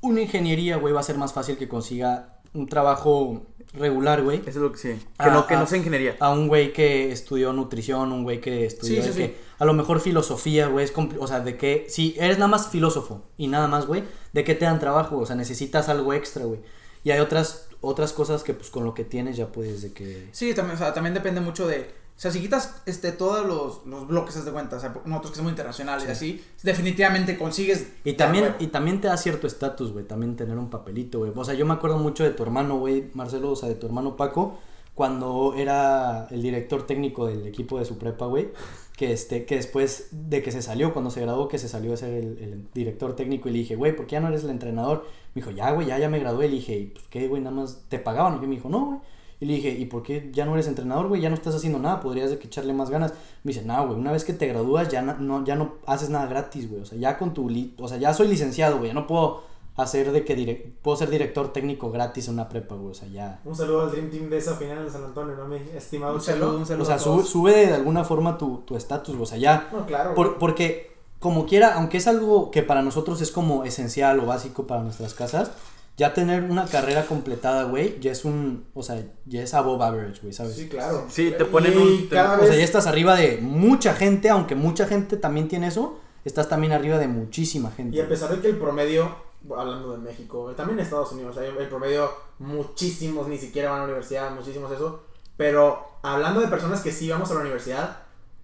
[0.00, 4.38] una ingeniería, güey, va a ser más fácil que consiga un trabajo regular, güey.
[4.40, 4.88] Eso es lo que sí.
[4.88, 6.16] Que, Ah, no, que ah, no sea ingeniería.
[6.20, 9.72] A un güey que estudió nutrición, un güey que estudió Sí, sí, que a lo
[9.74, 13.68] mejor filosofía, güey, es o sea, de que si eres nada más filósofo y nada
[13.68, 15.18] más, güey, ¿de qué te dan trabajo?
[15.18, 16.60] O sea, necesitas algo extra, güey.
[17.04, 20.28] Y hay otras otras cosas que pues con lo que tienes ya puedes de que
[20.30, 21.90] Sí, también, o sea, también depende mucho de.
[22.22, 25.32] O sea, si quitas este, todos los, los bloques, haz de cuenta, o sea, nosotros
[25.32, 27.88] que somos internacionales y así, definitivamente consigues.
[28.04, 31.32] Y también, y también te da cierto estatus, güey, también tener un papelito, güey.
[31.34, 33.86] O sea, yo me acuerdo mucho de tu hermano, güey, Marcelo, o sea, de tu
[33.86, 34.56] hermano Paco,
[34.94, 38.50] cuando era el director técnico del equipo de su prepa, güey,
[38.96, 41.96] que, este, que después de que se salió, cuando se graduó, que se salió a
[41.96, 44.50] ser el, el director técnico, y le dije, güey, ¿por qué ya no eres el
[44.50, 45.06] entrenador?
[45.34, 46.46] Me dijo, ya, güey, ya, ya me gradué.
[46.46, 48.40] Le dije, "¿Y, pues qué, güey, nada más te pagaban.
[48.44, 48.98] Y me dijo, no, güey.
[49.42, 51.20] Y le dije, ¿y por qué ya no eres entrenador, güey?
[51.20, 53.12] Ya no estás haciendo nada, podrías de que echarle más ganas.
[53.42, 56.26] Me dice, no, güey, una vez que te gradúas ya no, ya no haces nada
[56.26, 56.80] gratis, güey.
[56.82, 59.42] O sea, ya con tu, li- o sea, ya soy licenciado, güey, ya no puedo
[59.74, 63.40] hacer de que puedo ser director técnico gratis en una prepa, güey, o sea, ya.
[63.44, 65.46] Un saludo al Dream Team de esa final en San Antonio, ¿no?
[65.48, 66.82] Mi estimado Un saludo, un saludo.
[66.84, 67.28] O sea, a sube, todos.
[67.28, 69.68] sube de alguna forma tu tu estatus, güey, o sea, ya.
[69.72, 70.14] No, claro.
[70.14, 74.68] Por- porque, como quiera, aunque es algo que para nosotros es como esencial o básico
[74.68, 75.50] para nuestras casas,
[75.96, 80.20] ya tener una carrera completada, güey, ya es un, o sea, ya es above average,
[80.22, 80.54] güey, ¿sabes?
[80.56, 81.06] Sí, claro.
[81.10, 84.54] Sí, te ponen Y un- te- O sea, ya estás arriba de mucha gente, aunque
[84.54, 87.96] mucha gente también tiene eso, estás también arriba de muchísima gente.
[87.96, 89.14] Y a pesar de que el promedio,
[89.56, 93.82] hablando de México, también en Estados Unidos, hay el promedio, muchísimos ni siquiera van a
[93.82, 95.04] la universidad, muchísimos eso.
[95.36, 97.98] Pero hablando de personas que sí vamos a la universidad,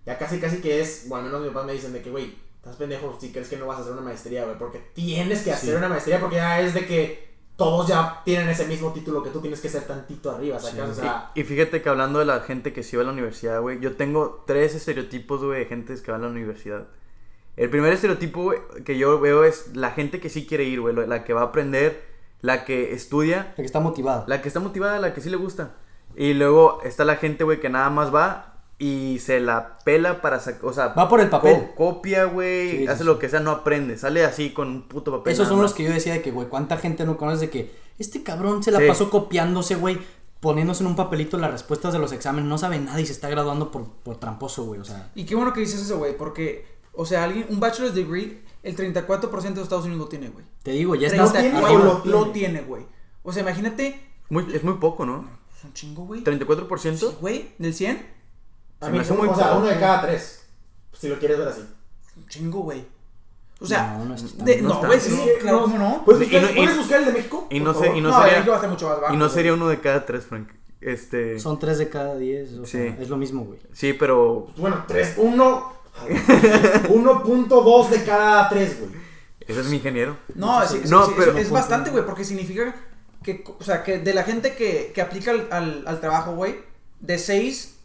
[0.06, 2.34] ya casi casi que es, o al menos mis papás me dicen de que, güey,
[2.56, 5.52] estás pendejo si crees que no vas a hacer una maestría, güey, porque tienes que
[5.52, 5.76] hacer Sí.
[5.76, 7.27] una maestría, porque ya es de que
[7.58, 10.94] todos ya tienen ese mismo título que tú tienes que ser tantito arriba, ¿sacas?
[10.94, 13.12] Sí, o sea, Y fíjate que hablando de la gente que sí va a la
[13.12, 16.86] universidad, güey, yo tengo tres estereotipos, güey, de gente que va a la universidad.
[17.56, 20.94] El primer estereotipo, güey, que yo veo es la gente que sí quiere ir, güey,
[20.94, 22.04] la que va a aprender,
[22.42, 24.24] la que estudia, La que está motivada.
[24.28, 25.72] la que está motivada, la que sí le gusta.
[26.14, 30.38] Y luego está la gente, güey, que nada más va y se la pela para
[30.38, 31.70] sacar, o sea, Va por el papel.
[31.74, 33.04] co- copia, güey, Sí, sí, hace sí.
[33.04, 35.32] lo que sea, no aprende, sale así con un puto papel.
[35.32, 37.74] Esos son los que yo decía de que, güey, cuánta gente no conoce de que
[37.98, 38.86] este cabrón se la Sí.
[38.86, 39.98] pasó copiándose, güey,
[40.40, 43.28] poniéndose en un papelito las respuestas de los exámenes, no sabe nada y se está
[43.28, 44.80] graduando por, por tramposo, güey.
[44.80, 47.96] O sea, Y qué bueno que dices eso, güey, porque, o sea, alguien, un bachelor's
[47.96, 50.44] degree, el 34% de Estados Unidos lo tiene, güey.
[50.62, 52.32] te digo, ya o lo, tiene?
[52.32, 52.86] tiene, güey.
[53.24, 55.28] O sea, imagínate, Muy, es muy poco, ¿no?
[55.56, 56.22] es un chingo, güey.
[56.22, 56.96] ¿34%?
[57.10, 58.17] Sí, güey, del 100,
[58.80, 59.58] A Se mí, muy o sea, poco.
[59.58, 60.44] uno de cada tres.
[60.92, 61.64] Si lo quieres ver así.
[62.16, 62.84] un chingo, güey.
[63.60, 65.62] O sea, No, no es tan- de- no es güey, sí, Sí, claro, no.
[65.64, 66.04] ¿cómo no?
[66.04, 67.46] ¿Puedes Y buscar, no- y- ¿puedes buscar el de México?
[67.50, 67.74] y no y No,
[68.20, 69.14] sería- México va a ser mucho más bajo.
[69.14, 69.34] Y no güey.
[69.34, 70.48] sería uno de cada tres, Frank.
[70.80, 71.40] Este.
[71.40, 72.96] Son 3 de cada 10, o sea, Sí.
[73.00, 73.58] es lo mismo, güey.
[73.72, 74.46] Sí, pero.
[74.56, 75.72] Bueno, tres, uno.
[76.88, 78.92] 1.2 de cada tres, güey.
[79.40, 80.16] Ese es mi ingeniero.
[80.34, 82.74] No, sí, sí, No, pero- es, es bastante, güey, porque significa
[83.22, 86.56] que, o sea, que de la gente que, que aplica al, al, al trabajo, güey,
[87.00, 87.77] de 6,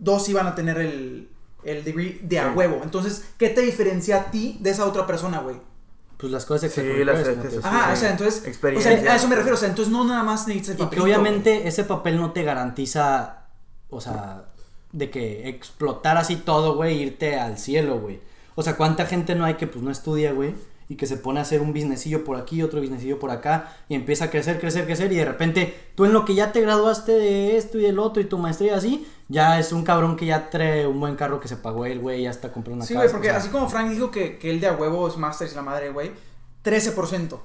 [0.00, 1.28] 2 iban a tener el,
[1.64, 2.56] el degree de a Sí.
[2.56, 2.80] huevo.
[2.82, 5.56] Entonces, ¿qué te diferencia a ti de esa otra persona, güey?
[6.16, 7.64] Pues las cosas Sí, extracurriculares, las-.
[7.64, 7.92] Ah, sí.
[7.92, 9.00] o sea, entonces, o Experiencia.
[9.00, 10.84] sea, a eso me refiero, o sea, entonces no nada más necesitas el Y que
[10.84, 13.46] papelito, obviamente ese papel no te garantiza,
[13.88, 14.44] o sea,
[14.92, 18.20] de que explotar así todo, güey, e irte al cielo, güey.
[18.54, 20.54] O sea, ¿cuánta gente no hay que pues no estudia, güey?
[20.90, 23.94] Y que se pone a hacer un businessillo por aquí, otro businessillo por acá, y
[23.94, 27.12] empieza a crecer, crecer, crecer, y de repente tú en lo que ya te graduaste
[27.12, 30.50] de esto y del otro y tu maestría así, ya es un cabrón que ya
[30.50, 33.04] trae un buen carro que se pagó él, güey, ya está comprando una Sí, casa.
[33.04, 35.16] güey, porque o sea, así como Frank dijo que, que él de a huevo es
[35.16, 36.10] máster y la madre, güey,
[36.64, 37.38] 13%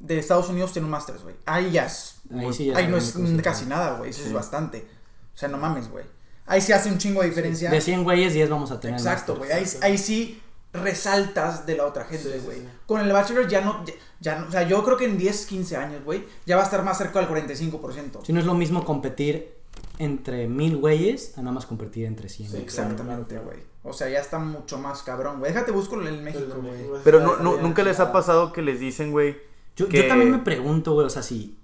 [0.00, 1.36] de Estados Unidos tiene un máster, güey.
[1.46, 2.16] Ahí ya es.
[2.36, 3.36] Ahí sí ya ahí no es güey.
[3.38, 4.10] casi nada, güey.
[4.10, 4.34] Eso es Sí.
[4.34, 4.86] bastante.
[5.34, 6.04] O sea, no mames, güey.
[6.46, 7.70] Ahí sí hace un chingo de diferencia.
[7.70, 8.96] De 100 güeyes, 10 vamos a tener.
[8.98, 9.50] Exacto, güey.
[9.50, 10.42] Ahí, ahí sí
[10.74, 12.58] resaltas de la otra gente, Sí, sí, güey.
[12.58, 12.66] sí.
[12.86, 14.48] Con el Bachelor ya no, ya, ya no.
[14.48, 16.98] O sea, yo creo que en 10, 15 años, güey, ya va a estar más
[16.98, 18.24] cerca del 45%.
[18.24, 19.54] Si no es lo mismo competir
[19.98, 22.48] entre mil güeyes a nada más competir entre 100.
[22.48, 22.52] Sí.
[22.52, 22.64] güey.
[22.64, 23.58] Exactamente, güey.
[23.84, 25.52] O sea, ya está mucho más cabrón, güey.
[25.52, 27.00] Déjate busco el en México, güey.
[27.04, 29.36] Pero no, no- nunca les ha pasado que les dicen, güey.
[29.76, 31.56] Yo, que- yo también me pregunto, güey, o sea, si,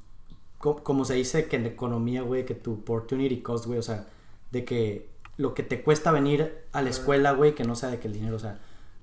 [0.59, 4.07] co- como se dice que en economía, güey, que tu opportunity cost, güey, o sea,
[4.51, 7.99] de que lo que te cuesta venir a la escuela, güey, que no sea de
[8.01, 8.59] que el dinero, o sea,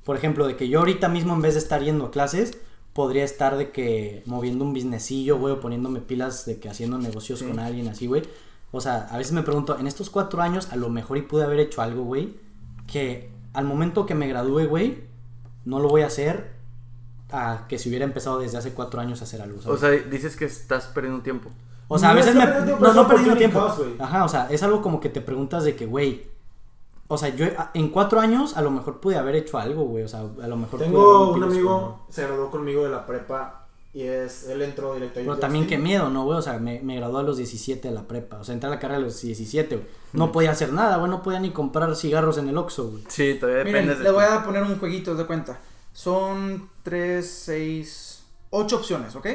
[0.08, 2.58] por ejemplo, de que yo ahorita mismo en vez de estar yendo a clases,
[2.94, 7.44] podría estar de que moviendo un businessillo, güey, o poniéndome pilas de que haciendo negocios
[7.44, 8.24] con alguien así, güey.
[8.72, 11.44] O sea, a veces me pregunto, en estos cuatro años, a lo mejor y pude
[11.44, 12.38] haber hecho algo, güey,
[12.90, 15.04] que al momento que me gradúe, güey,
[15.66, 16.54] no lo voy a hacer
[17.30, 19.62] a que si hubiera empezado desde hace cuatro años a hacer algo.
[19.62, 19.78] ¿sabes?
[19.78, 21.50] O sea, dices que estás perdiendo tiempo.
[21.90, 22.72] O sea, a No veces está me.
[22.80, 23.76] No, no perdiendo tiempo.
[24.00, 26.37] Ajá, o sea, es algo como que te preguntas de que, güey.
[27.10, 30.04] O sea, yo a- en cuatro años a lo mejor pude haber hecho algo, güey.
[30.04, 33.68] O sea, a lo mejor pude Tengo un amigo, se graduó conmigo de la prepa
[33.94, 36.38] y es, él entró directo a Pero también qué miedo, ¿no, güey?
[36.38, 38.38] O sea, me, me gradué a los 17 de la prepa.
[38.40, 39.88] O sea, entré a la carrera a los 17, güey.
[40.14, 41.10] No podía hacer nada, güey.
[41.10, 43.04] No podía ni comprar cigarros en el Oxxo, güey.
[43.08, 44.12] Sí, todavía depende Miren, de ti.
[44.14, 45.60] voy a poner un jueguito de cuenta.
[45.94, 49.28] Son 3, 6, 8 opciones, ¿ok?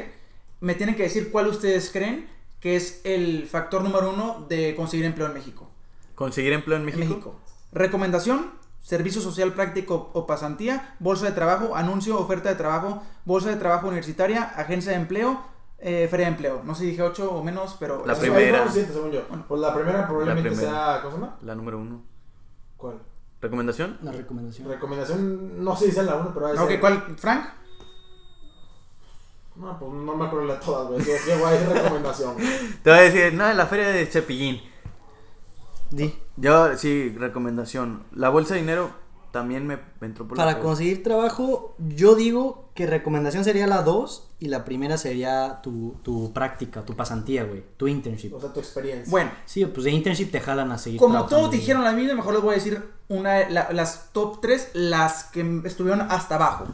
[0.61, 2.27] Me tienen que decir cuál ustedes creen
[2.61, 5.67] que es el factor número uno de conseguir empleo en México.
[6.15, 7.35] ¿Conseguir empleo en En México?
[7.73, 13.55] Recomendación, servicio social práctico o pasantía, bolsa de trabajo, anuncio, oferta de trabajo, bolsa de
[13.55, 15.41] trabajo universitaria, agencia de empleo,
[15.79, 16.61] eh, feria de empleo.
[16.63, 18.05] No sé si dije 8 o menos, pero...
[18.05, 18.65] La primera.
[18.71, 19.21] siete, según yo.
[19.47, 20.71] Pues la primera probablemente primera.
[20.71, 21.01] sea.
[21.01, 21.37] ¿Cómo se llama?
[21.41, 22.01] La número uno.
[22.77, 22.99] ¿Cuál?
[23.41, 23.97] ¿Recomendación?
[24.01, 24.69] La recomendación.
[24.69, 26.63] Recomendación, no sé si sea la 1, pero.
[26.63, 27.03] Ok, ser- ¿cuál?
[27.17, 27.45] ¿Frank?
[29.55, 31.03] No, pues no me acuerdo de todas, güey.
[31.03, 32.35] Güey, es recomendación.
[32.81, 34.61] Te voy a decir, no, en la feria de Cepillín.
[35.91, 36.17] Di.
[36.37, 38.03] Yo, sí, recomendación.
[38.13, 38.91] La bolsa de dinero
[39.31, 43.81] también me me entró por la Para conseguir trabajo, yo digo que recomendación sería la
[43.83, 47.63] 2 y la primera sería tu, tu práctica, tu pasantía, güey.
[47.77, 48.33] Tu internship.
[48.33, 49.09] O sea, tu experiencia.
[49.09, 51.59] Bueno, Sí, pues de internship te jalan a seguir como todos güey.
[51.59, 55.61] dijeron la misma, mejor les voy a decir una, la- las top 3, las que
[55.65, 56.65] estuvieron hasta abajo.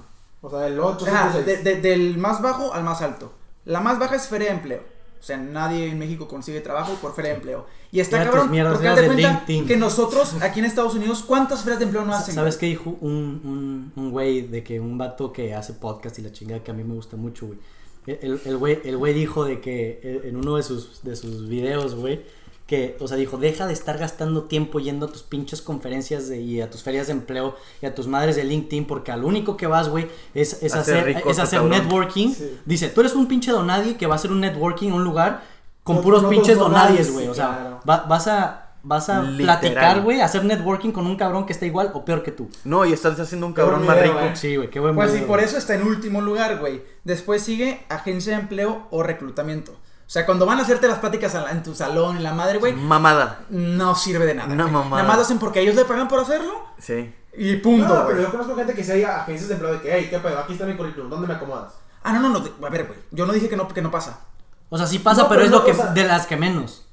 [0.42, 1.64] O sea, el 8, Ajá, 5, de- 6.
[1.66, 3.34] de- del más bajo al más alto.
[3.66, 4.84] La más baja es feria de empleo.
[5.20, 7.66] O sea, nadie en México consigue trabajo por feria de empleo.
[7.92, 9.68] Y está tus cabrón, mierdas porque de del cuenta LinkedIn.
[9.68, 12.36] que nosotros aquí en Estados Unidos, ¿cuántas ferias de empleo no hacen?
[12.36, 16.22] ¿Sabes qué dijo un, un, un güey de que un vato que hace podcast y
[16.22, 17.60] la chingada que a mí me gusta mucho, güey?
[18.06, 21.48] El, el güey el güey dijo de que eh, en uno de sus, de sus
[21.48, 22.22] videos, güey,
[22.70, 26.40] que, o sea, dijo, deja de estar gastando tiempo yendo a tus pinches conferencias de-
[26.40, 29.58] y a tus ferias de empleo y a tus madres de LinkedIn, porque al único
[29.58, 32.32] que vas, güey, es, es Hacer rico es hacer networking.
[32.32, 32.60] Sí.
[32.66, 35.42] Dice, tú eres un pinche donadie que va a hacer un networking en un lugar
[35.84, 37.26] con No- puros no pinches donadies, güey.
[37.26, 37.80] sí, o sea, claro.
[37.90, 38.66] va- vas a...
[38.82, 39.60] Vas a Literal.
[39.60, 42.48] platicar, güey, hacer networking con un cabrón que está igual o peor que tú.
[42.64, 44.18] No, y estás haciendo un cabrón más rico.
[44.22, 44.32] eh.
[44.38, 46.82] Sí, güey, qué buen Pues sí, video, por eso está en último lugar, güey.
[47.04, 49.76] Después sigue agencia de empleo o reclutamiento.
[50.10, 52.74] O sea, cuando van a hacerte las pláticas en tu salón, en la madre, güey,
[52.74, 53.42] Mamada.
[53.52, 54.48] no sirve de nada.
[54.56, 54.58] Güey.
[54.72, 54.90] mamada.
[55.04, 57.14] Nada más lo hacen porque ellos le pagan por hacerlo Sí.
[57.38, 59.94] y punto, No, pero yo conozco gente que se hay agencias de empleo de que,
[59.94, 60.40] hey, ¿qué pedo?
[60.40, 61.74] Aquí está mi currículum, ¿dónde me acomodas?
[62.02, 62.66] Ah, no, no, no.
[62.66, 62.98] A ver, güey.
[63.12, 64.22] Yo no dije que no, que no pasa.
[64.70, 66.88] O sea, sí pasa, No, pero, pero es no, lo que de las que menos.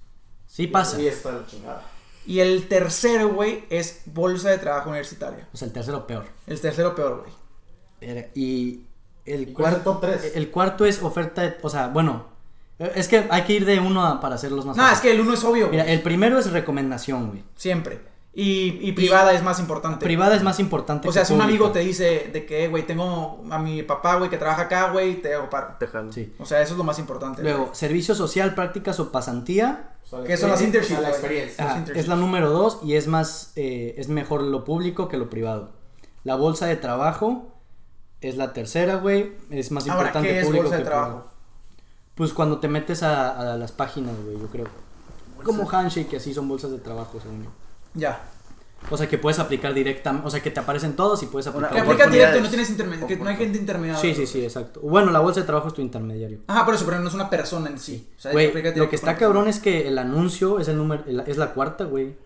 [0.46, 1.00] Sí pasa.
[1.00, 1.83] Y está la chingada.
[2.26, 5.48] Y el tercero, güey, es bolsa de trabajo universitaria.
[5.55, 6.26] O sea, el tercero peor.
[6.46, 7.22] El tercero peor,
[8.00, 8.26] güey.
[8.35, 8.85] Y
[9.24, 9.92] el ¿Y cuál es el cuarto.
[9.92, 10.33] top tres?
[10.35, 11.57] El cuarto es oferta de.
[11.62, 12.36] O sea, bueno.
[12.78, 15.20] Es que hay que ir de uno a- para hacerlos más No, es que el
[15.20, 15.68] uno es obvio.
[15.68, 17.42] Mira, el primero es recomendación, güey.
[17.54, 18.00] Siempre.
[18.38, 20.04] Y, y privada es más importante.
[20.04, 22.86] Privada es más importante O sea, que si un amigo te dice de que, güey,
[22.86, 25.76] tengo a mi papá, güey, que trabaja acá, güey, te hago paro.
[25.80, 26.12] Te jalo.
[26.12, 26.34] Sí.
[26.38, 27.42] O sea, eso es lo más importante.
[27.42, 27.74] Luego, güey.
[27.74, 29.94] servicio social, prácticas o pasantía.
[30.04, 31.64] O sea, la ¿Qué son las internships, La experiencia.
[31.64, 32.04] Los Ajá, internships.
[32.04, 33.52] es la número dos y es más.
[33.56, 35.70] eh, es mejor lo público que lo privado.
[36.22, 37.54] La bolsa de trabajo
[38.20, 39.32] es la tercera, güey.
[39.50, 41.10] Es más Ahora, importante ¿qué es público bolsa de que trabajo?
[41.20, 41.36] privado.
[42.16, 44.66] Pues cuando te metes a, a las páginas, güey, yo creo.
[45.44, 47.50] Como Handshake, así son bolsas de trabajo, según yo.
[47.94, 48.20] Ya.
[48.90, 51.70] O sea, que puedes aplicar directamente, o sea, que te aparecen todos y puedes aplicar.
[51.72, 52.07] Que Oportunidades.
[52.09, 53.09] aplica directo, no tienes intermediario.
[53.16, 54.00] Que no hay gente intermediaria.
[54.00, 54.81] Sí, sí, sí, exacto.
[54.81, 56.40] Bueno, la bolsa de trabajo es tu intermediario.
[56.46, 58.09] Ajá, por eso, pero no es una persona en sí.
[58.16, 61.37] O sea, Güey, lo que está cabrón es que el anuncio es el número, es
[61.37, 62.16] la cuarta, güey.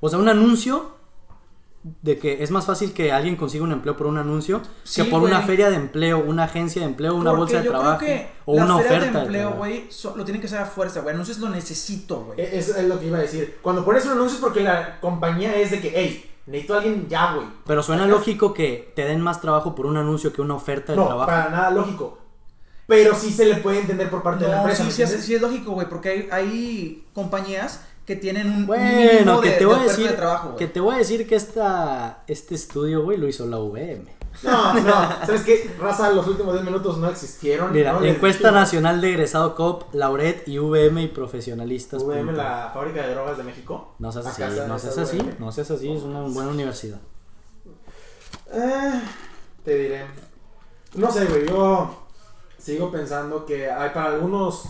[0.00, 0.96] O sea, un anuncio
[1.82, 5.08] de que es más fácil que alguien consiga un empleo por un anuncio Sí, que
[5.10, 7.98] por una feria de empleo, una agencia de empleo, una Porque bolsa de yo trabajo
[7.98, 10.66] creo que o las una oferta de empleo, güey, so- lo tienen que hacer a
[10.66, 11.14] fuerza, güey.
[11.14, 12.38] Anuncios lo necesito, güey.
[12.40, 13.58] E- Eso es lo que iba a decir.
[13.62, 17.06] Cuando pones un anuncio es porque la compañía es de que, hey, necesito a alguien
[17.08, 17.46] ya, güey.
[17.66, 20.98] Pero suena lógico que te den más trabajo por un anuncio que una oferta de
[20.98, 21.26] No, trabajo.
[21.30, 22.18] para nada lógico.
[22.86, 24.82] Pero sí se le puede entender por parte de la No, empresa.
[24.82, 28.66] sí, ¿me sí, es, sí es lógico, güey, porque hay, hay compañías que tienen un
[28.66, 31.36] Bueno, que te de voy a decir de trabajo, que te voy a decir que
[31.36, 34.04] esta este estudio, güey, lo hizo la UVM.
[34.42, 34.92] No, no.
[35.26, 35.70] ¿Sabes qué?
[35.78, 37.72] Raza, los últimos 10 minutos no existieron.
[37.72, 42.02] Mira, encuesta nacional de egresado COP, Lauret y VM y profesionalistas.
[42.02, 43.94] VM, la fábrica de drogas de México.
[44.00, 46.98] No seas así, no seas así, no seas así, es una buena universidad.
[48.52, 49.02] Eh,
[49.64, 50.04] te diré.
[50.96, 51.46] No sé, güey.
[51.46, 52.08] Yo
[52.58, 54.64] sigo pensando que hay para algunos.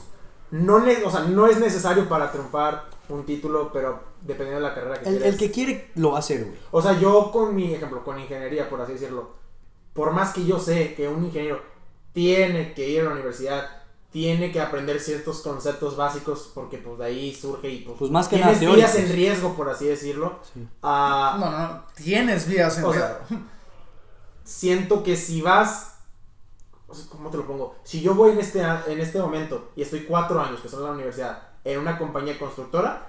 [0.50, 5.00] No, o sea, no es necesario para triunfar un título, pero dependiendo de la carrera
[5.00, 5.32] que El, quieras.
[5.34, 6.58] el que quiere lo va a hacer, güey.
[6.70, 9.30] O sea, yo con mi ejemplo, con ingeniería, por así decirlo,
[9.94, 11.60] por más que yo sé que un ingeniero
[12.12, 13.68] tiene que ir a la universidad,
[14.10, 18.26] tiene que aprender ciertos conceptos básicos, porque pues de ahí surge y pues, Pues más
[18.28, 19.10] que nada tienes vidas teóricos.
[19.10, 20.38] en riesgo, por así decirlo.
[20.52, 20.66] Sí.
[20.82, 21.82] Ah, No, no, no.
[21.94, 23.46] Tienes vías en O sea, riesgo.
[24.44, 25.98] siento que si vas,
[27.08, 27.76] ¿cómo te lo pongo?
[27.84, 30.80] Si yo voy en este, a- en este momento y estoy cuatro años, que son
[30.80, 33.06] en la universidad, en una compañía constructora,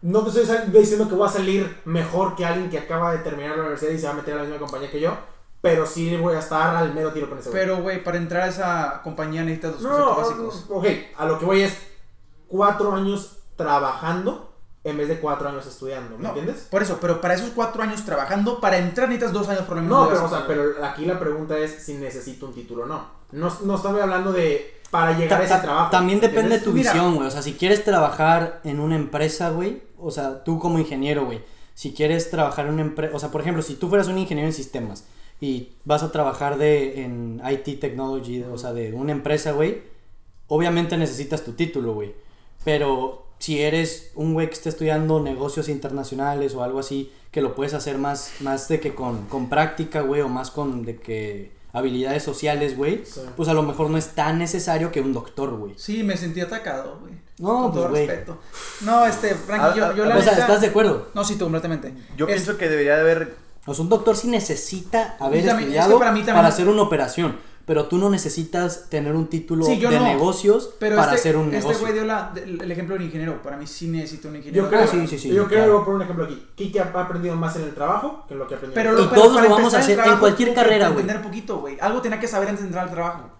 [0.00, 3.56] no te estoy diciendo que voy a salir mejor que alguien que acaba de terminar
[3.56, 5.16] la universidad y se va a meter a la misma compañía que yo,
[5.60, 7.60] pero sí voy a estar al mero tiro con ese güey.
[7.60, 10.66] Pero, güey, para entrar a esa compañía necesitas los no, conceptos básicos.
[10.68, 10.86] ok,
[11.16, 11.76] a lo que voy es
[12.46, 16.68] cuatro años trabajando en vez de cuatro años estudiando, ¿me No, entiendes?
[16.70, 19.82] Por eso, pero para esos cuatro años trabajando, para entrar necesitas dos años por lo
[19.82, 20.04] menos.
[20.04, 23.18] No, pero, o sea, pero aquí la pregunta es si necesito un título o no.
[23.32, 25.90] No, no estamos hablando de para llegar Ta- a ese trabajo.
[25.90, 26.92] También depende de tu Mira.
[26.92, 27.26] visión, güey.
[27.28, 29.82] O sea, si quieres trabajar en una empresa, güey.
[29.98, 31.40] O sea, tú como ingeniero, güey.
[31.74, 33.14] Si quieres trabajar en una empresa.
[33.14, 35.04] O sea, por ejemplo, si tú fueras un ingeniero en sistemas
[35.40, 39.82] y vas a trabajar de en IT Technology, o sea, de una empresa, güey.
[40.48, 42.14] Obviamente necesitas tu título, güey.
[42.64, 47.54] Pero si eres un güey que está estudiando negocios internacionales o algo así, que lo
[47.54, 51.52] puedes hacer más, más de que con, con práctica, güey, o más con de que
[51.72, 53.20] habilidades sociales, güey, Sí.
[53.36, 55.74] pues a lo mejor no es tan necesario que un doctor, güey.
[55.76, 57.14] Sí, me sentí atacado, güey.
[57.38, 58.38] No, Con pues, todo respeto.
[58.80, 61.08] No, este, Frankie, Ah, yo, yo la O sea, neta- ¿estás de acuerdo?
[61.14, 61.94] No, sí, tú, completamente.
[62.16, 63.36] Yo Es- pienso que debería de haber.
[63.66, 66.46] O sea, un doctor sí necesita haber también- es que estudiado para para, mí también-
[66.46, 67.36] hacer una operación,
[67.68, 70.04] pero tú no necesitas tener un título Sí, de no.
[70.04, 71.80] negocios Pero para este, hacer un este negocio.
[71.82, 73.40] güey dio la- el ejemplo de un ingeniero.
[73.42, 74.64] Para mí sí necesito un ingeniero.
[74.64, 75.64] Yo creo, Ah, sí, sí, sí, yo creo claro.
[75.64, 76.46] que voy a poner un ejemplo aquí.
[76.56, 79.06] Kike ha aprendido más en el trabajo que en lo que aprendió Pero lo, Y
[79.08, 81.02] pero todos para lo vamos a hacer en cualquier carrera, güey.
[81.02, 81.76] Entender poquito, güey.
[81.80, 83.30] Algo tenía que saber antes de entrar al trabajo.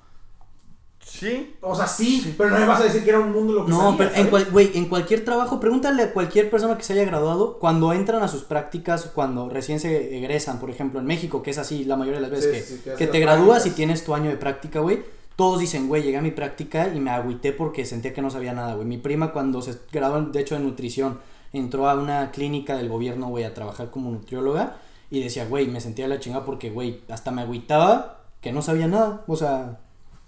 [1.08, 1.54] Sí.
[1.62, 3.70] O sea, sí, pero no me vas a decir que era un mundo lo que
[3.70, 6.92] No, sabía, pero en, cual- güey, en cualquier trabajo, pregúntale a cualquier persona que se
[6.92, 11.42] haya graduado, cuando entran a sus prácticas, cuando recién se egresan, por ejemplo, en México,
[11.42, 13.12] que es así la mayoría de las veces Sí, que, sí, que hace que las
[13.12, 15.02] te gradúas y tienes tu año de práctica, güey,
[15.34, 18.52] todos dicen, güey, llegué a mi práctica y me agüité porque sentía que no sabía
[18.52, 18.86] nada, güey.
[18.86, 21.20] Mi prima cuando se graduó, de hecho, de nutrición,
[21.52, 24.76] entró a una clínica del gobierno, güey, a trabajar como nutrióloga
[25.10, 28.88] y decía, güey, me sentía la chingada porque, güey, hasta me agüitaba que no sabía
[28.88, 29.78] nada, o sea...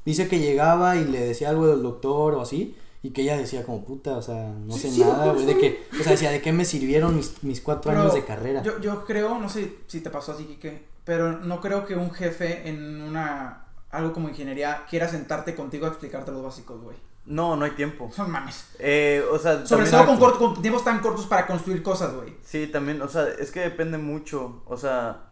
[0.04, 3.64] Dice que llegaba y le decía algo del doctor o así, y que ella decía
[3.64, 6.30] como puta, o sea, no Sí, sé sí, nada, güey, de que, o sea, decía,
[6.30, 8.62] ¿de qué me sirvieron mis, mis cuatro Pero años de carrera?
[8.62, 12.10] Yo, yo creo, no sé si te pasó así, Kike, pero no creo que un
[12.10, 16.96] jefe en una algo como ingeniería quiera sentarte contigo a explicarte los básicos, güey.
[17.26, 18.10] No, no hay tiempo.
[18.16, 18.66] No mames.
[18.78, 22.34] Eh, o sea, Sobre todo con, corto- con tiempos tan cortos para construir cosas, güey.
[22.44, 25.29] Sí, también, o sea, es que depende mucho, o sea,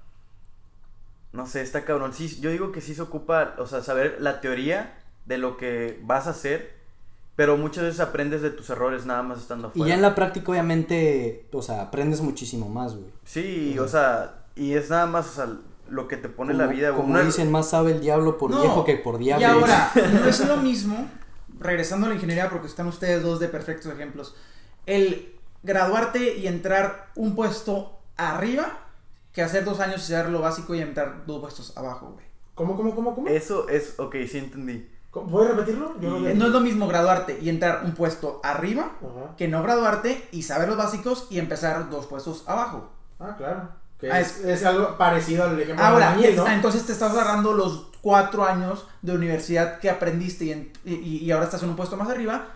[1.32, 2.12] no sé, está cabrón.
[2.14, 6.00] Sí, yo digo que sí se ocupa, o sea, saber la teoría de lo que
[6.04, 6.76] vas a hacer
[7.36, 9.88] Pero muchas veces aprendes de tus errores nada más estando Y afuera.
[9.90, 13.06] ya en la práctica, obviamente, o sea, aprendes muchísimo más, güey.
[13.24, 15.48] Sí, o sea, y es nada más, o sea,
[15.88, 17.02] lo que te pone la vida, güey.
[17.02, 19.40] Como Una- dicen, más sabe el diablo por No, viejo que por diablo.
[19.46, 21.08] Y ahora, no es lo mismo,
[21.60, 24.34] regresando a la ingeniería, porque están ustedes dos de perfectos ejemplos,
[24.86, 28.80] el graduarte y entrar un puesto arriba
[29.32, 32.26] que hacer dos años y hacer lo básico y entrar dos puestos abajo, güey.
[32.54, 33.28] ¿Cómo, cómo, cómo, cómo?
[33.28, 34.88] Eso es, ok, sí entendí.
[35.10, 35.98] ¿Puedes repetirlo?
[36.00, 39.34] Yo no No es lo mismo graduarte y entrar un puesto arriba Ajá.
[39.36, 42.90] que no graduarte y saber los básicos y empezar dos puestos abajo.
[43.18, 43.68] Ah, claro.
[43.98, 46.46] Que Ah, es, es algo parecido al ejemplo Ahora, de Daniel, ¿no?
[46.48, 51.30] entonces te estás agarrando los cuatro años de universidad que aprendiste y, en- y- y
[51.32, 52.46] ahora estás en un puesto más arriba.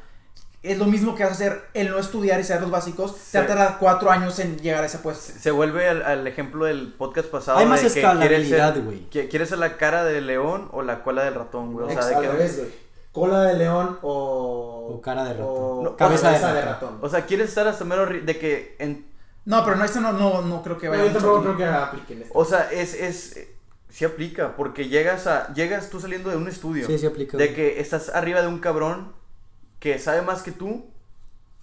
[0.62, 3.16] Es lo mismo que vas a hacer el no estudiar y saber los básicos.
[3.32, 3.52] Te va a Sí.
[3.54, 5.32] tardar cuatro años en llegar a ese puesto.
[5.38, 7.58] Se vuelve al, al ejemplo del podcast pasado.
[7.58, 9.08] Hay más de escalabilidad, güey.
[9.10, 11.86] ¿Quieres ser la cara del león o la cola del ratón, güey?
[11.86, 12.82] O sea, de que-.
[13.10, 14.94] Cola de león o...
[14.94, 15.46] O cara de ratón.
[15.48, 16.90] o No, cabeza, cabeza de de ratón.
[16.94, 16.98] ratón.
[17.02, 19.04] O sea, quieres estar hasta mero de que en
[19.44, 21.44] No, pero no, esto no, no, no creo que No, vaya yo tampoco aquí.
[21.46, 22.32] creo que apliquen esto.
[22.38, 23.48] O sea, es, es,
[23.90, 27.36] sí aplica, porque llegas a, llegas tú saliendo de un estudio, Sí, sí aplica.
[27.36, 27.54] de güey.
[27.54, 29.12] que estás arriba de un cabrón
[29.82, 30.86] que sabe más que tú,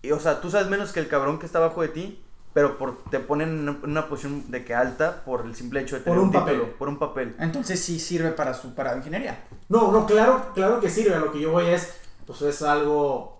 [0.02, 2.22] y o sea, tú sabes menos que el cabrón que está abajo de ti,
[2.54, 5.96] pero por, te ponen en una, una posición de que alta por el simple hecho
[5.96, 6.76] de Por tener un un, título, papel.
[6.78, 7.36] por un papel.
[7.40, 9.44] Entonces sí sirve para su para ingeniería.
[9.70, 11.16] No, no, claro, claro que sirve.
[11.16, 11.94] A lo que yo voy es,
[12.26, 13.40] pues es algo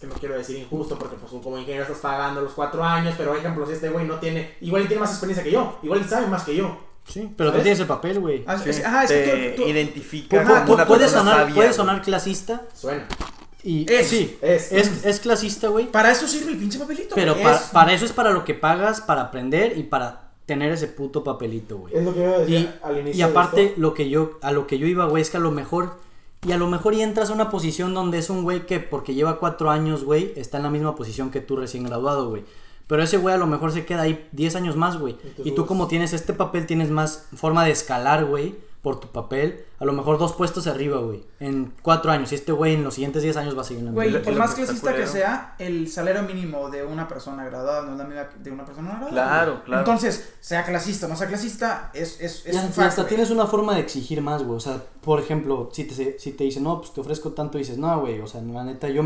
[0.00, 3.30] que no quiero decir injusto porque pues como ingeniero estás pagando los cuatro años, pero
[3.30, 6.02] por ejemplo si este güey no tiene, igual y tiene más experiencia que yo, igual
[6.02, 6.78] y sabe más que yo.
[7.08, 7.62] Sí, pero tú ¿Sabes?
[7.62, 8.44] tienes el papel, güey.
[8.46, 11.36] Ah, Sí, es- ajá, es te que tú- tú- identifica Ajá, como tú una sonar,
[11.38, 11.86] sabia, puedes güey.
[11.86, 13.06] sonar clasista Suena.
[13.66, 14.70] Y Es, sí, es.
[14.72, 15.90] es, es clasista, güey.
[15.90, 17.14] para eso sirve el pinche papelito.
[17.14, 20.30] Pero güey, pa- es- para eso es para lo que pagas, para aprender y para
[20.46, 21.94] tener ese puto papelito, güey.
[21.96, 23.18] Es lo que iba a decir Y, al inicio.
[23.18, 23.80] y aparte, de esto.
[23.80, 25.98] lo que yo, a lo que yo iba, güey, es que a lo mejor,
[26.46, 29.14] y a lo mejor y entras a una posición donde es un güey que porque
[29.14, 32.44] lleva cuatro años, güey, está en la misma posición que tú recién graduado, güey.
[32.86, 35.16] Pero ese güey a lo mejor se queda ahí 10 años más, güey.
[35.44, 38.54] Y tú como tienes este papel, tienes más forma de escalar, güey,
[38.86, 39.64] por tu papel.
[39.80, 41.24] A lo mejor dos puestos arriba, güey.
[41.40, 42.30] En cuatro años.
[42.30, 44.32] Y este güey en los siguientes 10 años va a seguir en la Güey, por
[44.36, 48.28] más clasista que sea, el salario mínimo de una persona graduada no es la misma
[48.38, 49.10] de una persona graduada.
[49.10, 49.64] Claro, güey.
[49.64, 49.80] claro.
[49.80, 53.02] Entonces, sea clasista o no sea clasista, es, es, es Y un y fact, hasta
[53.02, 53.08] güey.
[53.08, 54.56] tienes una forma de exigir más, güey.
[54.56, 57.78] O sea, por ejemplo, si te, si te dicen, no, pues te ofrezco tanto, dices,
[57.78, 59.02] no, güey, o sea, la neta, yo,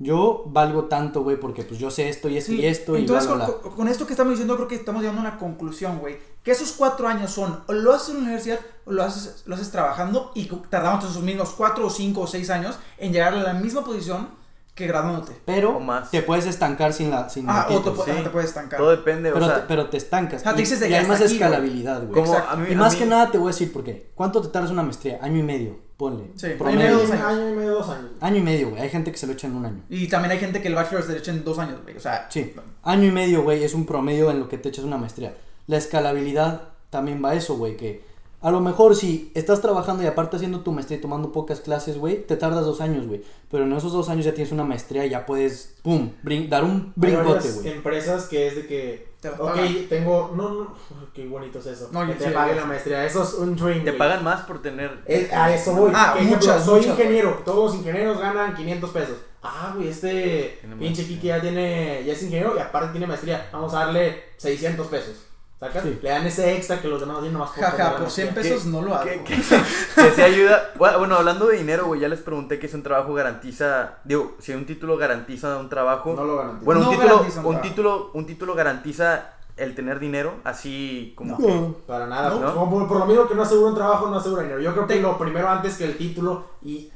[0.00, 3.24] yo valgo tanto, güey, porque pues yo sé esto y esto Sí, y esto Entonces,
[3.24, 3.62] y bla, bla, con, bla.
[3.62, 6.18] con- con esto que estamos diciendo, creo que estamos llegando a una conclusión, güey.
[6.44, 9.54] Que esos cuatro años son, o lo haces en la universidad, o lo haces, lo
[9.56, 13.42] haces trabajando, y tardamos esos mismos cuatro o cinco o seis años en llegar a
[13.42, 14.28] la misma posición
[14.74, 15.36] que graduándote.
[15.44, 16.12] Pero O más.
[16.12, 18.22] te puedes estancar sin la sin Ah, o te, sí.
[18.22, 18.78] te puedes estancar.
[18.78, 20.42] Todo depende, pero, o te, sea, pero te estancas.
[20.46, 21.42] Ah, te Y- dices de y que hay hasta más aquí, güey.
[21.42, 22.22] escalabilidad, güey.
[22.70, 24.12] Y más mí- que nada te voy a decir por qué.
[24.14, 25.18] ¿Cuánto te tardas una maestría?
[25.20, 26.30] Año y medio, ponle.
[26.36, 26.78] Sí, año y promedio.
[26.78, 27.26] medio, año, dos años.
[27.26, 28.10] año y medio, dos años.
[28.20, 28.80] Año y medio, güey.
[28.82, 29.82] Hay gente que se lo echa en un año.
[29.90, 31.96] Y también hay gente que el bachelor se le echa en dos años, güey.
[31.96, 34.84] O sea, Sí, año y medio, güey, es un promedio en lo que te echas
[34.84, 35.34] una maestría.
[35.66, 38.02] La escalabilidad también va a eso, güey, que
[38.40, 41.98] a lo mejor si estás trabajando y aparte haciendo tu maestría y tomando pocas clases,
[41.98, 43.22] güey, te tardas dos años, güey.
[43.50, 46.62] Pero en esos dos años ya tienes una maestría y ya puedes, pum, brin- dar
[46.64, 47.68] un brincote, güey.
[47.68, 49.74] empresas que es de que, Te ok, pagan.
[49.88, 50.76] tengo, no, no,
[51.14, 51.88] qué bonito es eso.
[51.92, 53.78] No, que yo te sí, paguen la maestría, eso es un dream.
[53.78, 53.98] te güey.
[53.98, 55.00] pagan más por tener...
[55.06, 55.90] Es- a eso voy.
[55.94, 59.16] Ah, Que, ejemplo, muchas, soy ingeniero, todos los ingenieros ganan 500 pesos.
[59.42, 61.04] Ah, güey, este pinche.
[61.06, 63.48] Kiki ya tiene, ya es ingeniero y aparte tiene maestría.
[63.52, 65.14] Vamos a darle 600 pesos.
[65.60, 65.82] ¿Sacas?
[65.82, 65.98] Sí.
[66.02, 68.54] Le dan ese extra que los demás no tienen nomás jaja, por 100 maestría.
[68.54, 69.04] pesos no lo hago.
[69.24, 70.70] que, que, que se ayuda.
[70.76, 74.52] Bueno, hablando de dinero, güey, ya les pregunté que si un trabajo garantiza, digo, si
[74.52, 76.14] un título garantiza un trabajo.
[76.14, 76.64] No lo garantizo.
[76.64, 81.36] bueno, No un título, garantiza un título, un título garantiza el tener dinero, así como
[81.36, 81.44] No.
[81.44, 82.30] que- Para nada.
[82.30, 82.54] No.
[82.54, 84.60] Como por, por lo mismo que no asegura un trabajo, no asegura dinero.
[84.60, 86.92] Yo creo que lo primero antes que el título y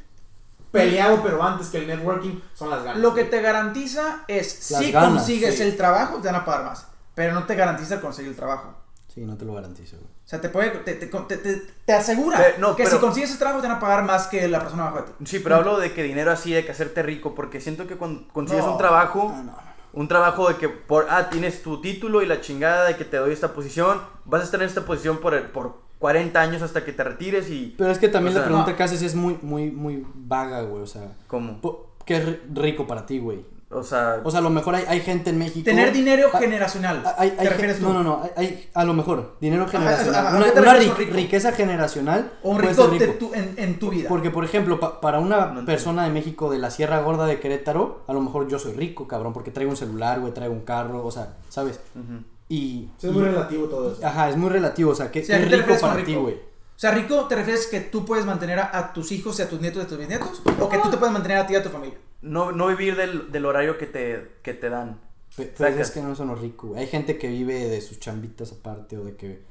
[0.70, 3.00] peleado, pero antes que el networking, son las ganas.
[3.02, 5.62] Lo que te garantiza es Las si ganas, consigues sí.
[5.64, 6.86] el trabajo, te van a pagar más.
[7.14, 8.74] Pero no te garantiza conseguir el trabajo.
[9.12, 10.08] Sí, no te lo garantizo, güey.
[10.08, 13.28] O sea, te puede, te, te, te, te- te asegura no, que pero- si consigues
[13.30, 15.26] ese trabajo te van a pagar más que la persona abajo de ti.
[15.26, 18.26] Sí, pero hablo de que dinero así, de que hacerte rico, porque siento que cuando
[18.32, 18.72] consigues No.
[18.72, 19.58] un trabajo, No, no, no.
[19.92, 23.18] un trabajo de que por, ah, tienes tu título y la chingada de que te
[23.18, 26.82] doy esta posición, vas a estar en esta posición por, el- por 40 años hasta
[26.82, 27.74] que te retires y...
[27.76, 28.76] Pero es que también O sea, la pregunta no.
[28.78, 30.82] que haces es muy, muy, muy vaga, güey.
[30.82, 31.60] O sea, ¿Cómo?
[32.06, 33.44] ¿qué es ri- rico para ti, güey?
[33.74, 35.64] O sea, O sea, a lo mejor hay, hay gente en México.
[35.64, 37.02] Tener dinero Ah, generacional.
[37.16, 37.92] Hay- ¿Te hay refieres gen- tú?
[37.92, 38.30] No, no, no.
[38.36, 40.26] Hay, a lo mejor, dinero generacional.
[40.26, 40.74] ajá, ¿a una
[41.10, 42.32] riqueza generacional.
[42.42, 42.86] O un rico
[43.18, 44.08] tu- en, en tu vida.
[44.08, 47.40] Porque, por ejemplo, pa- para una No persona de México de la Sierra Gorda de
[47.40, 50.60] Querétaro, a lo mejor yo soy rico, cabrón, porque traigo un celular, güey, traigo un
[50.64, 51.80] carro, o sea, ¿sabes?
[51.94, 52.22] ujú.
[52.48, 52.90] Y.
[52.98, 54.06] Sí, es y- muy relativo todo eso.
[54.06, 56.14] Ajá, es muy relativo, o sea, ¿qué, Sí, ¿a qué qué te rico para ti,
[56.14, 56.34] güey?
[56.34, 59.48] O sea, rico te refieres que tú puedes mantener a, a tus hijos y a
[59.48, 60.42] tus nietos y a tus bisnietos.
[60.60, 61.96] O que tú te puedes mantener a ti y a tu familia.
[62.22, 65.00] No, no vivir del, del horario que te, que te dan.
[65.36, 66.76] Es que no son los ricos.
[66.76, 69.42] Hay gente que vive de sus chambitas aparte o de que.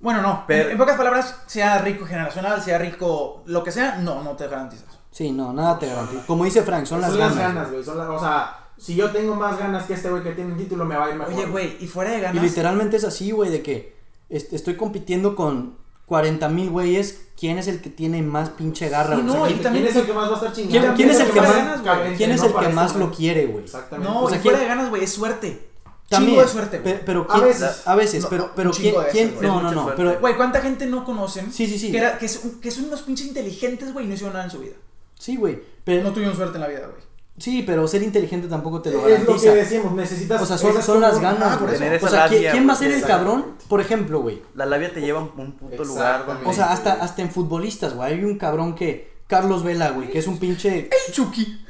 [0.00, 0.44] Bueno, no.
[0.46, 4.36] Pero- en, en pocas palabras, sea rico generacional, sea rico lo que sea, no, no
[4.36, 4.86] te garantizas.
[5.10, 6.24] Sí, no, nada te garantiza.
[6.26, 7.36] Como dice Frank, son las son ganas.
[7.36, 7.82] las ganas, güey.
[7.84, 10.58] son las- O sea, si yo tengo más ganas que este güey que tiene un
[10.58, 11.34] título, me va a ir mejor.
[11.34, 12.42] Oye, güey, y fuera de Y ganas.
[12.44, 13.96] literalmente es así, güey, de que
[14.28, 17.27] est- estoy compitiendo con 40 mil güeyes.
[17.38, 19.14] ¿Quién es el que tiene más pinche garra?
[19.16, 20.52] Sí, no, O sea, y ¿Quién, también- quién es el que más va a estar
[20.52, 20.80] chingando?
[20.80, 22.16] ¿Quién, quién es el que más, de ganas, güey?
[22.16, 23.64] ¿quién es No el que para más lo quiere, güey?
[23.64, 24.12] Exactamente.
[24.12, 25.68] No, O sea, y fuera ¿quién- de ganas, güey, es suerte.
[26.08, 27.04] También, Chingo de suerte, güey.
[27.04, 27.82] pero A quién, veces.
[27.86, 30.60] a veces, No, pero, pero chingo quién, de quién- no, no, no, pero, Güey, ¿cuánta
[30.62, 31.52] gente no conocen?
[31.52, 31.92] Sí, sí, sí.
[31.92, 34.74] Que, era- que, son unos pinches inteligentes, güey, y no hicieron nada en su vida.
[35.18, 37.02] sí, güey, pero, No tuvieron suerte en la vida, güey.
[37.38, 39.52] Sí, pero ser inteligente tampoco te lo Es lo garantiza.
[39.52, 40.42] que decíamos, necesitas.
[40.42, 41.84] O sea, son, son las ganas, Ah, por eso.
[42.06, 43.46] O sea, ¿quién, labia, quién va a ser el cabrón?
[43.68, 44.42] Por ejemplo, güey.
[44.54, 46.46] La labia te lleva a un, puto lugar donde...
[46.46, 48.12] O sea, hasta, hasta en futbolistas, güey.
[48.14, 49.16] Hay un cabrón que.
[49.28, 50.88] Carlos Vela, güey, que es un pinche.
[50.90, 51.60] ¡Ey, Chucky!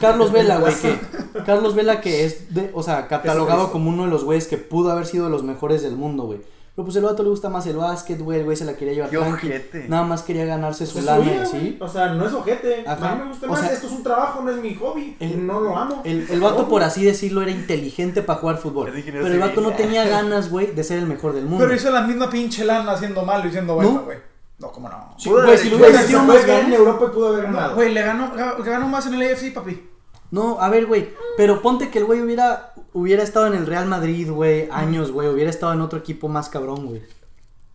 [0.00, 0.98] Carlos Vela, güey, que.
[1.44, 4.92] Carlos Vela, que es, de, o sea, catalogado como uno de los güeyes que pudo
[4.92, 6.40] haber sido de los mejores del mundo, güey.
[6.76, 8.40] Pero pues el vato le gusta más el básquet, güey.
[8.40, 9.46] El güey se la quería llevar Qué tranqui.
[9.46, 9.88] ojete.
[9.88, 11.56] Nada más quería ganarse su Es su lana, vida, ¿sí?
[11.58, 11.76] güey.
[11.80, 12.84] O sea, no es ojete.
[12.86, 13.12] Ajá.
[13.12, 13.60] A mí me gusta O más.
[13.60, 15.16] sea, Esto es un trabajo, no es mi hobby.
[15.18, 16.02] el- no lo amo.
[16.04, 18.92] El, el vato, por así decirlo, era inteligente para jugar fútbol.
[18.92, 21.64] Pero el vato no tenía ganas, güey, de ser el mejor del mundo.
[21.64, 24.02] Pero hizo la misma pinche lana haciendo malo y siendo bueno, ¿No?
[24.04, 24.18] güey.
[24.58, 25.14] No, cómo no.
[25.16, 26.72] Sí, güey, si lo hecho hubiera Güey, metido más en.
[26.74, 27.74] Europa y pudo haber No, ganado.
[27.74, 29.82] Güey, le ganó, ga- ganó más en el AFC, papi.
[30.30, 31.10] No, a ver, güey.
[31.36, 35.28] Pero ponte que el güey hubiera, hubiera estado en el Real Madrid, güey, años, güey.
[35.28, 37.02] Hubiera estado en otro equipo más cabrón, güey.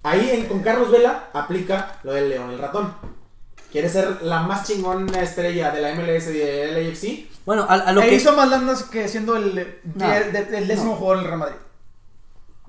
[0.04, 2.94] Ahí en- con Carlos Vela aplica lo del león, el ratón.
[3.72, 7.30] Quiere ser la más chingona estrella de la MLS y del LAFC.
[7.46, 8.16] Bueno, a, a lo E que.
[8.16, 10.12] hizo más lanas que siendo el, No.
[10.14, 10.96] el, el- el décimo No.
[10.98, 11.56] jugador en el Real Madrid.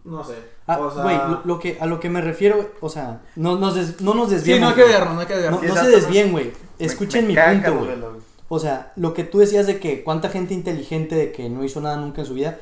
[0.04, 0.34] No sé.
[0.66, 3.56] a- o sea, Güey, lo, lo que, a lo que me refiero, o sea, no,
[3.56, 4.60] nos des- no nos Sí, desviemos.
[4.62, 5.60] no hay que no hay que No, verlo.
[5.60, 6.52] Sí, no se desvíen, güey.
[6.78, 8.21] Escuchen me mi punto, güey.
[8.52, 8.58] Güey.
[8.58, 11.80] O sea, lo que tú decías de que cuánta gente inteligente de que no hizo
[11.80, 12.58] nada nunca en su vida.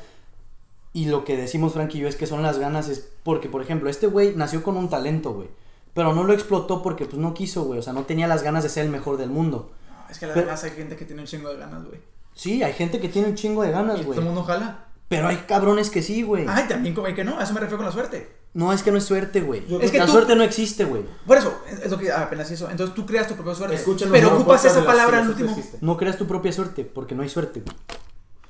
[0.93, 3.61] Y lo que decimos Frank y yo es que son las ganas es porque, por
[3.61, 5.47] ejemplo, este güey nació con un talento, güey.
[5.93, 7.79] Pero no lo explotó porque pues no quiso, güey.
[7.79, 9.71] O sea, no tenía las ganas de ser el mejor del mundo.
[9.89, 11.99] No, es que Pero- además hay gente que tiene un chingo de ganas, güey.
[12.33, 14.19] Sí, hay gente que tiene un chingo de ganas, Y todo güey.
[14.19, 14.85] el mundo jala.
[15.11, 16.45] Pero hay cabrones que sí, güey.
[16.47, 18.29] Ay, también como hay que no, a eso me refiero con la suerte.
[18.53, 19.61] No, es que no es suerte, güey.
[19.81, 21.03] Es que la tú- suerte no existe, güey.
[21.27, 22.69] Por eso, es, es lo que apenas hizo.
[22.69, 23.75] Entonces tú creas tu propia suerte.
[23.75, 25.53] Escuchen los pero ocupas esa palabra al último.
[25.53, 25.63] que.
[25.81, 27.75] No creas tu propia suerte porque no hay suerte, güey.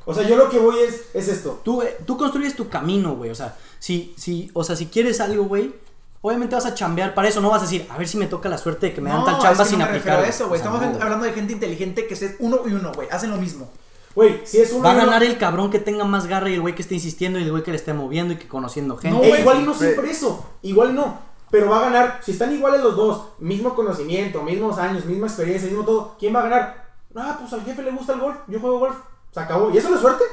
[0.06, 1.62] O sea, yo lo que voy es, es esto.
[1.64, 3.32] Tú, eh, tú construyes tu camino, güey.
[3.32, 5.74] O sea, si, si, o sea, si quieres algo, güey,
[6.22, 7.14] obviamente vas a chambear.
[7.16, 9.02] Para eso no vas a decir, a ver si me toca la suerte de que
[9.02, 10.26] me dan tal es chamba que sin no me refiero aplicar.
[10.26, 10.60] a eso, güey.
[10.60, 13.08] O sea, Estamos no, hablando de gente inteligente que es uno y uno, güey.
[13.12, 13.72] Hacen lo mismo.
[14.16, 14.84] Güey, si es uno.
[14.84, 16.96] Va a uno- ganar el cabrón que tenga más garra y el güey que esté
[16.96, 19.18] insistiendo y el güey que le esté moviendo y que conociendo gente.
[19.18, 20.50] No, Eh, igual no Pero- siempre eso.
[20.62, 21.20] Igual no.
[21.50, 22.20] Pero va a ganar.
[22.24, 26.40] Si están iguales los dos, mismo conocimiento, mismos años, misma experiencia, mismo todo, ¿quién va
[26.40, 26.86] a ganar?
[27.16, 28.38] Ah, pues al jefe le gusta el golf.
[28.48, 28.96] Yo juego golf.
[29.34, 29.70] Se acabó.
[29.72, 30.24] ¿Y eso no es suerte?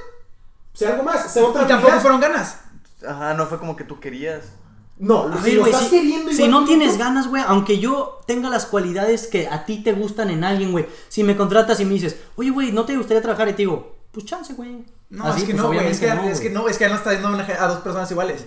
[0.74, 1.32] Si algo más.
[1.32, 2.60] Se otra Y tampoco fueron ganas.
[3.06, 4.52] Ajá, no fue como que tú querías.
[5.00, 7.42] No, A si ver, lo güey, estás si, queriendo si no tienes tú- ganas, güey,
[7.46, 11.36] aunque yo tenga las cualidades que a ti te gustan en alguien, güey, si me
[11.36, 13.48] contratas y me dices, oye, güey, ¿no te gustaría trabajar?
[13.48, 14.84] Y te digo, pues chance, güey.
[15.10, 15.86] No, Así, es que pues, no, güey.
[15.86, 18.44] Es que, es que no, es que ya no está yendo a, dos personas iguales.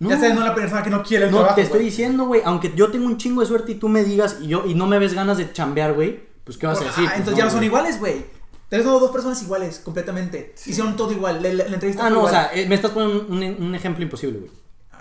[0.00, 0.08] No.
[0.08, 1.54] Ya está yendo a una persona que no quiere el No, trabajo.
[1.54, 4.38] te estoy diciendo, güey, aunque yo tengo un chingo de suerte y tú me digas
[4.42, 6.84] y yo y no me ves ganas de chambear, güey, pues qué vas a Ah,
[6.86, 7.04] decir.
[7.04, 8.24] Pues, entonces ya no son iguales, güey.
[8.68, 10.54] Tenemos dos personas iguales, completamente.
[10.66, 11.40] Hicieron todo igual.
[11.42, 13.74] La, la- la entrevista Ah, fue no, o sea, eh, me estás poniendo un, un
[13.76, 14.50] ejemplo imposible, güey.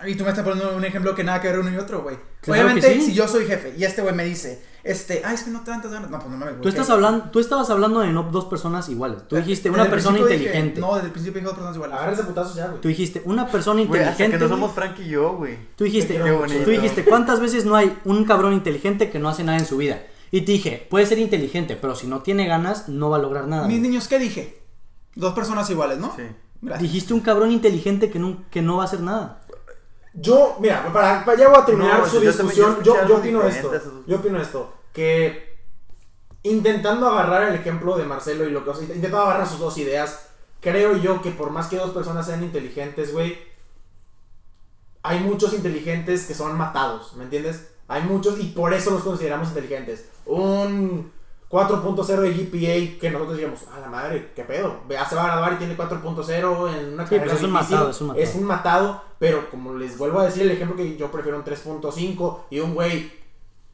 [0.08, 2.18] Y tú me estás poniendo un ejemplo que nada que ver uno y otro, güey.
[2.41, 3.02] Claro Obviamente, sí.
[3.08, 5.91] si yo soy jefe y este güey me dice, este, ah, es que no tantas
[5.91, 6.10] ganas.
[6.10, 9.28] No, pues no me Tú estás hablando, tú estabas hablando de no dos personas iguales.
[9.28, 10.80] Tú dijiste una persona inteligente.
[10.80, 11.95] no, desde el principio dije dos personas iguales.
[11.97, 12.82] Agárrense putazos ya, güey.
[12.82, 14.38] Tú dijiste una persona Güey, hasta que inteligente.
[14.39, 14.60] no güey.
[14.60, 15.58] somos Frank y yo, güey.
[15.76, 16.64] Tú dijiste, Qué bonito.
[16.64, 19.78] tú dijiste, ¿cuántas veces no hay un cabrón inteligente que no hace nada en su
[19.78, 20.02] vida?
[20.32, 23.47] Y te dije, puede ser inteligente, pero si no tiene ganas, no va a lograr
[23.47, 23.68] nada.
[23.68, 23.89] Mis güey.
[23.89, 24.62] niños, ¿qué dije?
[25.14, 26.16] Dos personas iguales, ¿no?
[26.16, 26.24] Sí.
[26.64, 26.84] Gracias.
[26.84, 29.41] Dijiste un cabrón inteligente que no, que no va a hacer nada.
[30.14, 32.84] Yo, mira, para, para ya voy a terminar No, su yo discusión.
[32.84, 33.72] Yo, yo opino esto.
[34.05, 34.74] Yo opino esto.
[34.93, 35.57] Que
[36.43, 39.78] intentando agarrar el ejemplo de Marcelo y lo que o sea, intentando agarrar sus dos
[39.78, 40.28] ideas,
[40.59, 43.38] creo yo que por más que dos personas sean inteligentes, güey,
[45.03, 47.70] hay muchos inteligentes que son matados, ¿me entiendes?
[47.88, 50.09] Hay muchos y por eso los consideramos inteligentes.
[50.26, 51.12] Un
[51.52, 54.78] 4.0 de GPA que nosotros digamos, a la madre, qué pedo.
[54.88, 57.52] Vea, se va a graduar y tiene 4.0 en una Sí, carrera pues es un
[57.52, 58.24] matado, es un matado.
[58.24, 61.43] Es un matado, pero como les vuelvo a decir, el ejemplo que yo prefiero un
[61.43, 63.12] 3.5 y un güey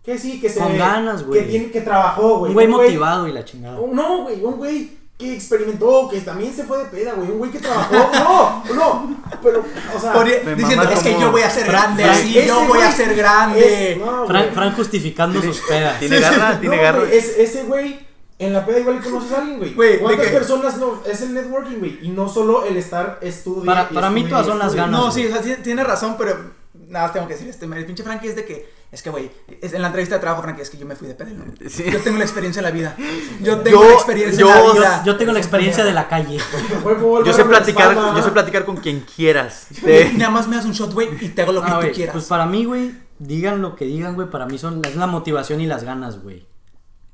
[0.03, 0.59] que sí, que se.
[0.59, 1.41] Con ganas, güey.
[1.41, 2.49] Que, tiene, que trabajó, güey.
[2.49, 3.77] Un güey motivado y la chingada.
[3.91, 7.29] No, güey, un güey que experimentó, que también se fue de peda, güey.
[7.31, 7.93] Un güey que trabajó.
[8.69, 9.17] no, no.
[9.41, 9.63] Pero,
[9.95, 10.13] o sea.
[10.13, 12.79] Por- Me diciendo, es que yo voy a ser Frank- grande, Frank- así, yo voy
[12.81, 13.91] a ser grande.
[13.93, 15.99] es- no, Frank, justificando sus pedas.
[15.99, 16.99] Tiene garra, tiene No, garra.
[16.99, 18.05] güey, es- ese güey
[18.39, 19.73] En la peda igual conoces a alguien, güey.
[19.73, 21.01] Güey, ¿de ¿Cuántas personas no?
[21.09, 21.97] Es el networking, güey.
[22.03, 23.65] Y no solo el estar estudiando.
[23.65, 24.91] Para- para mí todas son las ganas.
[24.91, 26.37] No, sí, o sea, tiene, tiene razón, pero
[26.87, 27.65] nada más tengo que decir este.
[27.65, 29.29] El pinche Frankie es de que, es que, güey,
[29.61, 31.69] es- en la entrevista de trabajo, Frankie, es que yo me fui de.
[31.69, 31.83] Sí.
[31.91, 32.95] Yo tengo la experiencia en la vida.
[33.41, 35.03] Yo tengo Yo- la experiencia yo- en la vida.
[35.05, 36.37] yo tengo la experiencia de la calle.
[37.25, 39.67] Yo sé platicar, yo sé platicar con quien quieras.
[39.83, 41.87] Te- nada más me das un shot, güey, y te hago lo que Ah, tú
[41.93, 42.13] quieras.
[42.13, 45.59] Pues para mí, güey, digan lo que digan, güey, para mí son es la motivación
[45.61, 46.45] y las ganas, güey.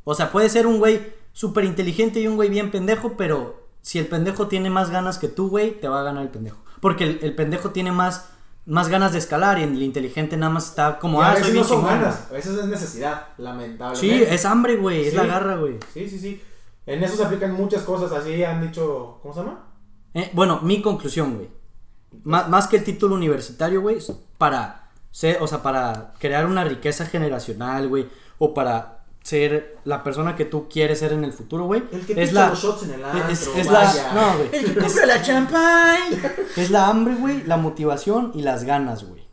[0.03, 3.99] O sea, puede ser un güey súper inteligente y un güey bien pendejo, pero si
[3.99, 6.57] el pendejo tiene más ganas que tú, güey, te va a ganar el pendejo.
[6.81, 8.25] Porque el, el pendejo tiene más,
[8.65, 11.53] más ganas de escalar y el inteligente nada más está como, a ah, veces soy
[11.53, 11.99] no bien son chingón.
[11.99, 14.25] ganas, a veces es necesidad, lamentablemente.
[14.25, 15.77] Sí, es hambre, güey, es la garra, güey.
[15.93, 16.41] Sí, sí, sí.
[16.85, 19.67] En eso se aplican muchas cosas, así han dicho, ¿cómo se llama?
[20.13, 21.49] Eh, bueno, mi conclusión, güey.
[22.23, 23.97] Má- más que el título universitario, güey,
[24.37, 24.83] para
[25.39, 28.07] o sea, para crear una riqueza generacional, güey,
[28.39, 31.83] o para ser la persona que tú quieres ser en el futuro, güey.
[31.91, 33.05] El que Es la los shots en el es,
[33.47, 34.13] antro, es la vaya.
[34.13, 34.49] no, güey.
[34.53, 36.21] El que Es, compra la champagne.
[36.57, 39.23] es la hambre, güey, la motivación y las ganas, güey.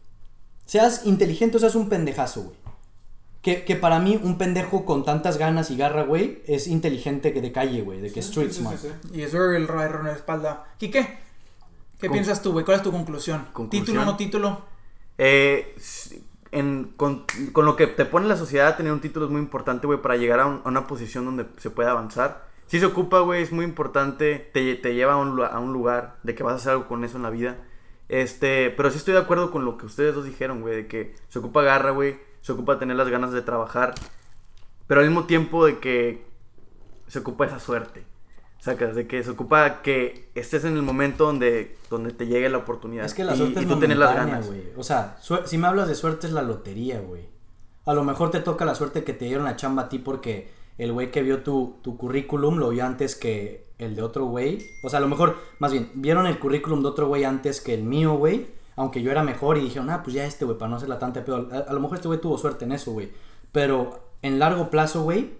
[0.64, 2.57] Seas inteligente o seas un pendejazo, güey.
[3.43, 7.41] Que, que para mí un pendejo con tantas ganas y garra, güey, es inteligente que
[7.41, 8.78] de calle, güey, de que street Sí, sí, smart.
[8.78, 9.18] sí, sí.
[9.18, 10.66] Y eso el rayo en la espalda.
[10.78, 11.18] Quique,
[11.99, 12.64] ¿qué Con- piensas tú, güey?
[12.64, 13.49] ¿Cuál es tu conclusión?
[13.53, 13.84] Conclusión.
[13.86, 14.62] ¿Título o no título?
[15.18, 15.74] Eh,
[16.96, 20.01] con, con lo que te pone la sociedad, tener un título es muy importante, güey,
[20.03, 22.48] para llegar a, un- a una posición donde se pueda avanzar.
[22.66, 25.72] Si se ocupa, güey, es muy importante, te, te lleva a un, lu- a un
[25.72, 27.57] lugar de que vas a hacer algo con eso en la vida.
[28.09, 31.14] Este, pero sí estoy de acuerdo con lo que ustedes dos dijeron, güey, de que
[31.28, 33.94] se ocupa garra, güey, se ocupa tener las ganas de trabajar,
[34.88, 36.26] pero al mismo tiempo de que
[37.07, 38.05] se ocupa esa suerte.
[38.61, 42.58] Sacas, de que se ocupa que estés en el momento donde, donde te llegue la
[42.58, 43.06] oportunidad.
[43.06, 44.46] Es que la y- suerte y es tú tener las ganas.
[44.46, 44.62] güey.
[44.76, 47.22] O sea, si me hablas de suerte es la lotería, güey.
[47.86, 50.50] A lo mejor te toca la suerte que te dieron la chamba a ti porque
[50.76, 54.58] el güey que vio tu, tu currículum lo vio antes que el de otro güey.
[54.84, 57.72] O sea, a lo mejor, más bien, vieron el currículum de otro güey antes que
[57.72, 58.46] el mío, güey.
[58.76, 61.24] Aunque yo era mejor y dijeron, ah, pues ya este, güey, para no hacerla tanta
[61.24, 61.48] peor.
[61.52, 63.11] A, a lo mejor este güey tuvo suerte en eso, güey.
[63.52, 65.30] Pero en largo plazo, güey,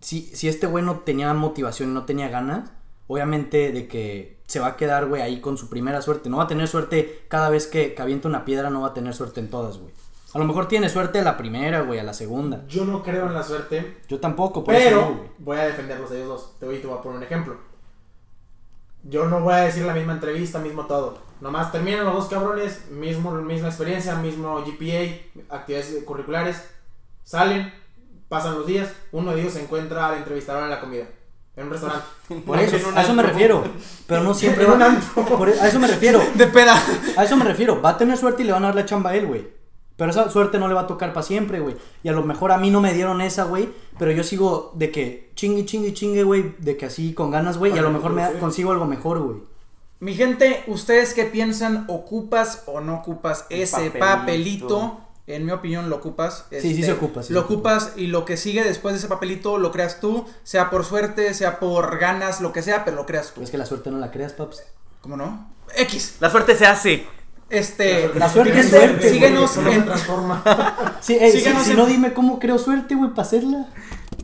[0.00, 2.70] si, si este güey no tenía motivación y no tenía ganas,
[3.06, 6.28] obviamente de que se va a quedar, güey, ahí con su primera suerte.
[6.28, 8.94] No va a tener suerte cada vez que, que avienta una piedra, no va a
[8.94, 9.92] tener suerte en todas, güey.
[10.34, 12.66] A lo mejor tiene suerte a la primera, güey, a la segunda.
[12.66, 16.10] Yo no creo en la suerte, Yo tampoco, por eso pero no, voy a defenderlos
[16.10, 16.58] a ellos dos.
[16.58, 17.56] Te voy, te voy a poner un ejemplo.
[19.04, 21.18] Yo no voy a decir la misma entrevista, mismo todo.
[21.40, 26.70] Nomás terminan los dos cabrones, mismo, misma experiencia, mismo GPA, actividades curriculares.
[27.24, 27.72] Salen,
[28.32, 31.04] pasan los días, uno de ellos se encuentra al entrevistador en la comida.
[31.54, 32.06] En un restaurante.
[32.46, 33.62] Por eso, un a eso me refiero.
[34.06, 34.96] Pero no siempre va-
[35.36, 36.18] por- e, a eso me refiero.
[36.34, 36.74] De peda.
[37.18, 37.82] A eso me refiero.
[37.82, 39.46] Va a tener suerte y le van a dar la chamba a él, güey.
[39.96, 41.76] Pero esa suerte no le va a tocar para siempre, güey.
[42.02, 43.68] Y a lo mejor a mí no me dieron esa, güey.
[43.98, 46.54] Pero yo sigo de que chingue, chingue, chingue, güey.
[46.58, 47.74] De que así con ganas, güey.
[47.74, 49.36] Y a lo mejor me consigo algo mejor, güey.
[50.00, 51.84] Mi gente, ¿ustedes qué piensan?
[51.88, 53.98] ¿Ocupas o no ocupas El ese papelito.
[54.00, 55.00] papelito?
[55.34, 56.46] En mi opinión, lo ocupas.
[56.50, 57.76] Sí, sí Este, se ocupa, sí lo se ocupa.
[57.76, 61.32] ocupas y lo que sigue después de ese papelito lo creas tú, sea por suerte,
[61.34, 63.42] sea por ganas, lo que sea, pero lo creas tú.
[63.42, 64.62] Es que la suerte no la creas, paps.
[65.00, 65.50] ¿Cómo no?
[65.76, 66.16] X.
[66.20, 67.06] La suerte se hace.
[67.50, 68.10] Este.
[68.14, 69.84] La suerte es suerte, Síguenos en.
[69.84, 70.42] transforma.
[71.02, 73.68] Sí, ey, si, Síganos si en- no, dime cómo creo suerte, güey, para hacerla.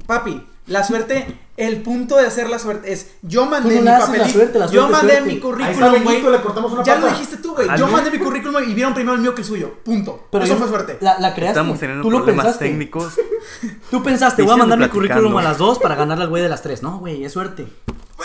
[0.06, 3.98] Papi, la suerte, el punto de hacer la suerte es, yo mandé no mi la
[3.98, 5.34] papelito, suerte, la yo suerte mandé suerte.
[5.34, 6.22] mi currículum, güey.
[6.22, 6.98] Ya pata.
[7.00, 7.68] lo dijiste tú, güey.
[7.68, 9.74] ¿Al Yo mandé mi currículum y vieron primero el mío que el suyo.
[9.84, 10.28] Punto.
[10.30, 10.98] Pero Eso yo- fue suerte.
[11.00, 11.58] La, la creaste.
[11.58, 12.66] Estamos teniendo Tú lo problemas pensaste.
[12.66, 13.14] técnicos.
[13.90, 15.14] Tú pensaste, voy a mandar mi platicando.
[15.22, 16.82] currículum a las dos para ganarle al güey de las tres.
[16.82, 17.66] No, güey, es suerte.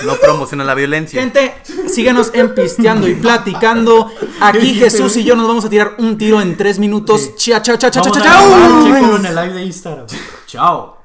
[0.06, 1.22] No promociona la violencia.
[1.22, 1.54] Gente,
[1.88, 4.12] síganos en Pisteando y Platicando.
[4.42, 7.22] Aquí Jesús y yo nos vamos a tirar un tiro en tres minutos.
[7.38, 7.52] Sí.
[7.52, 8.24] Chao, chao, chao, chao, chao, chao.
[8.24, 10.06] grabar, chéquenlo en el live de Instagram.
[10.48, 11.03] Chao.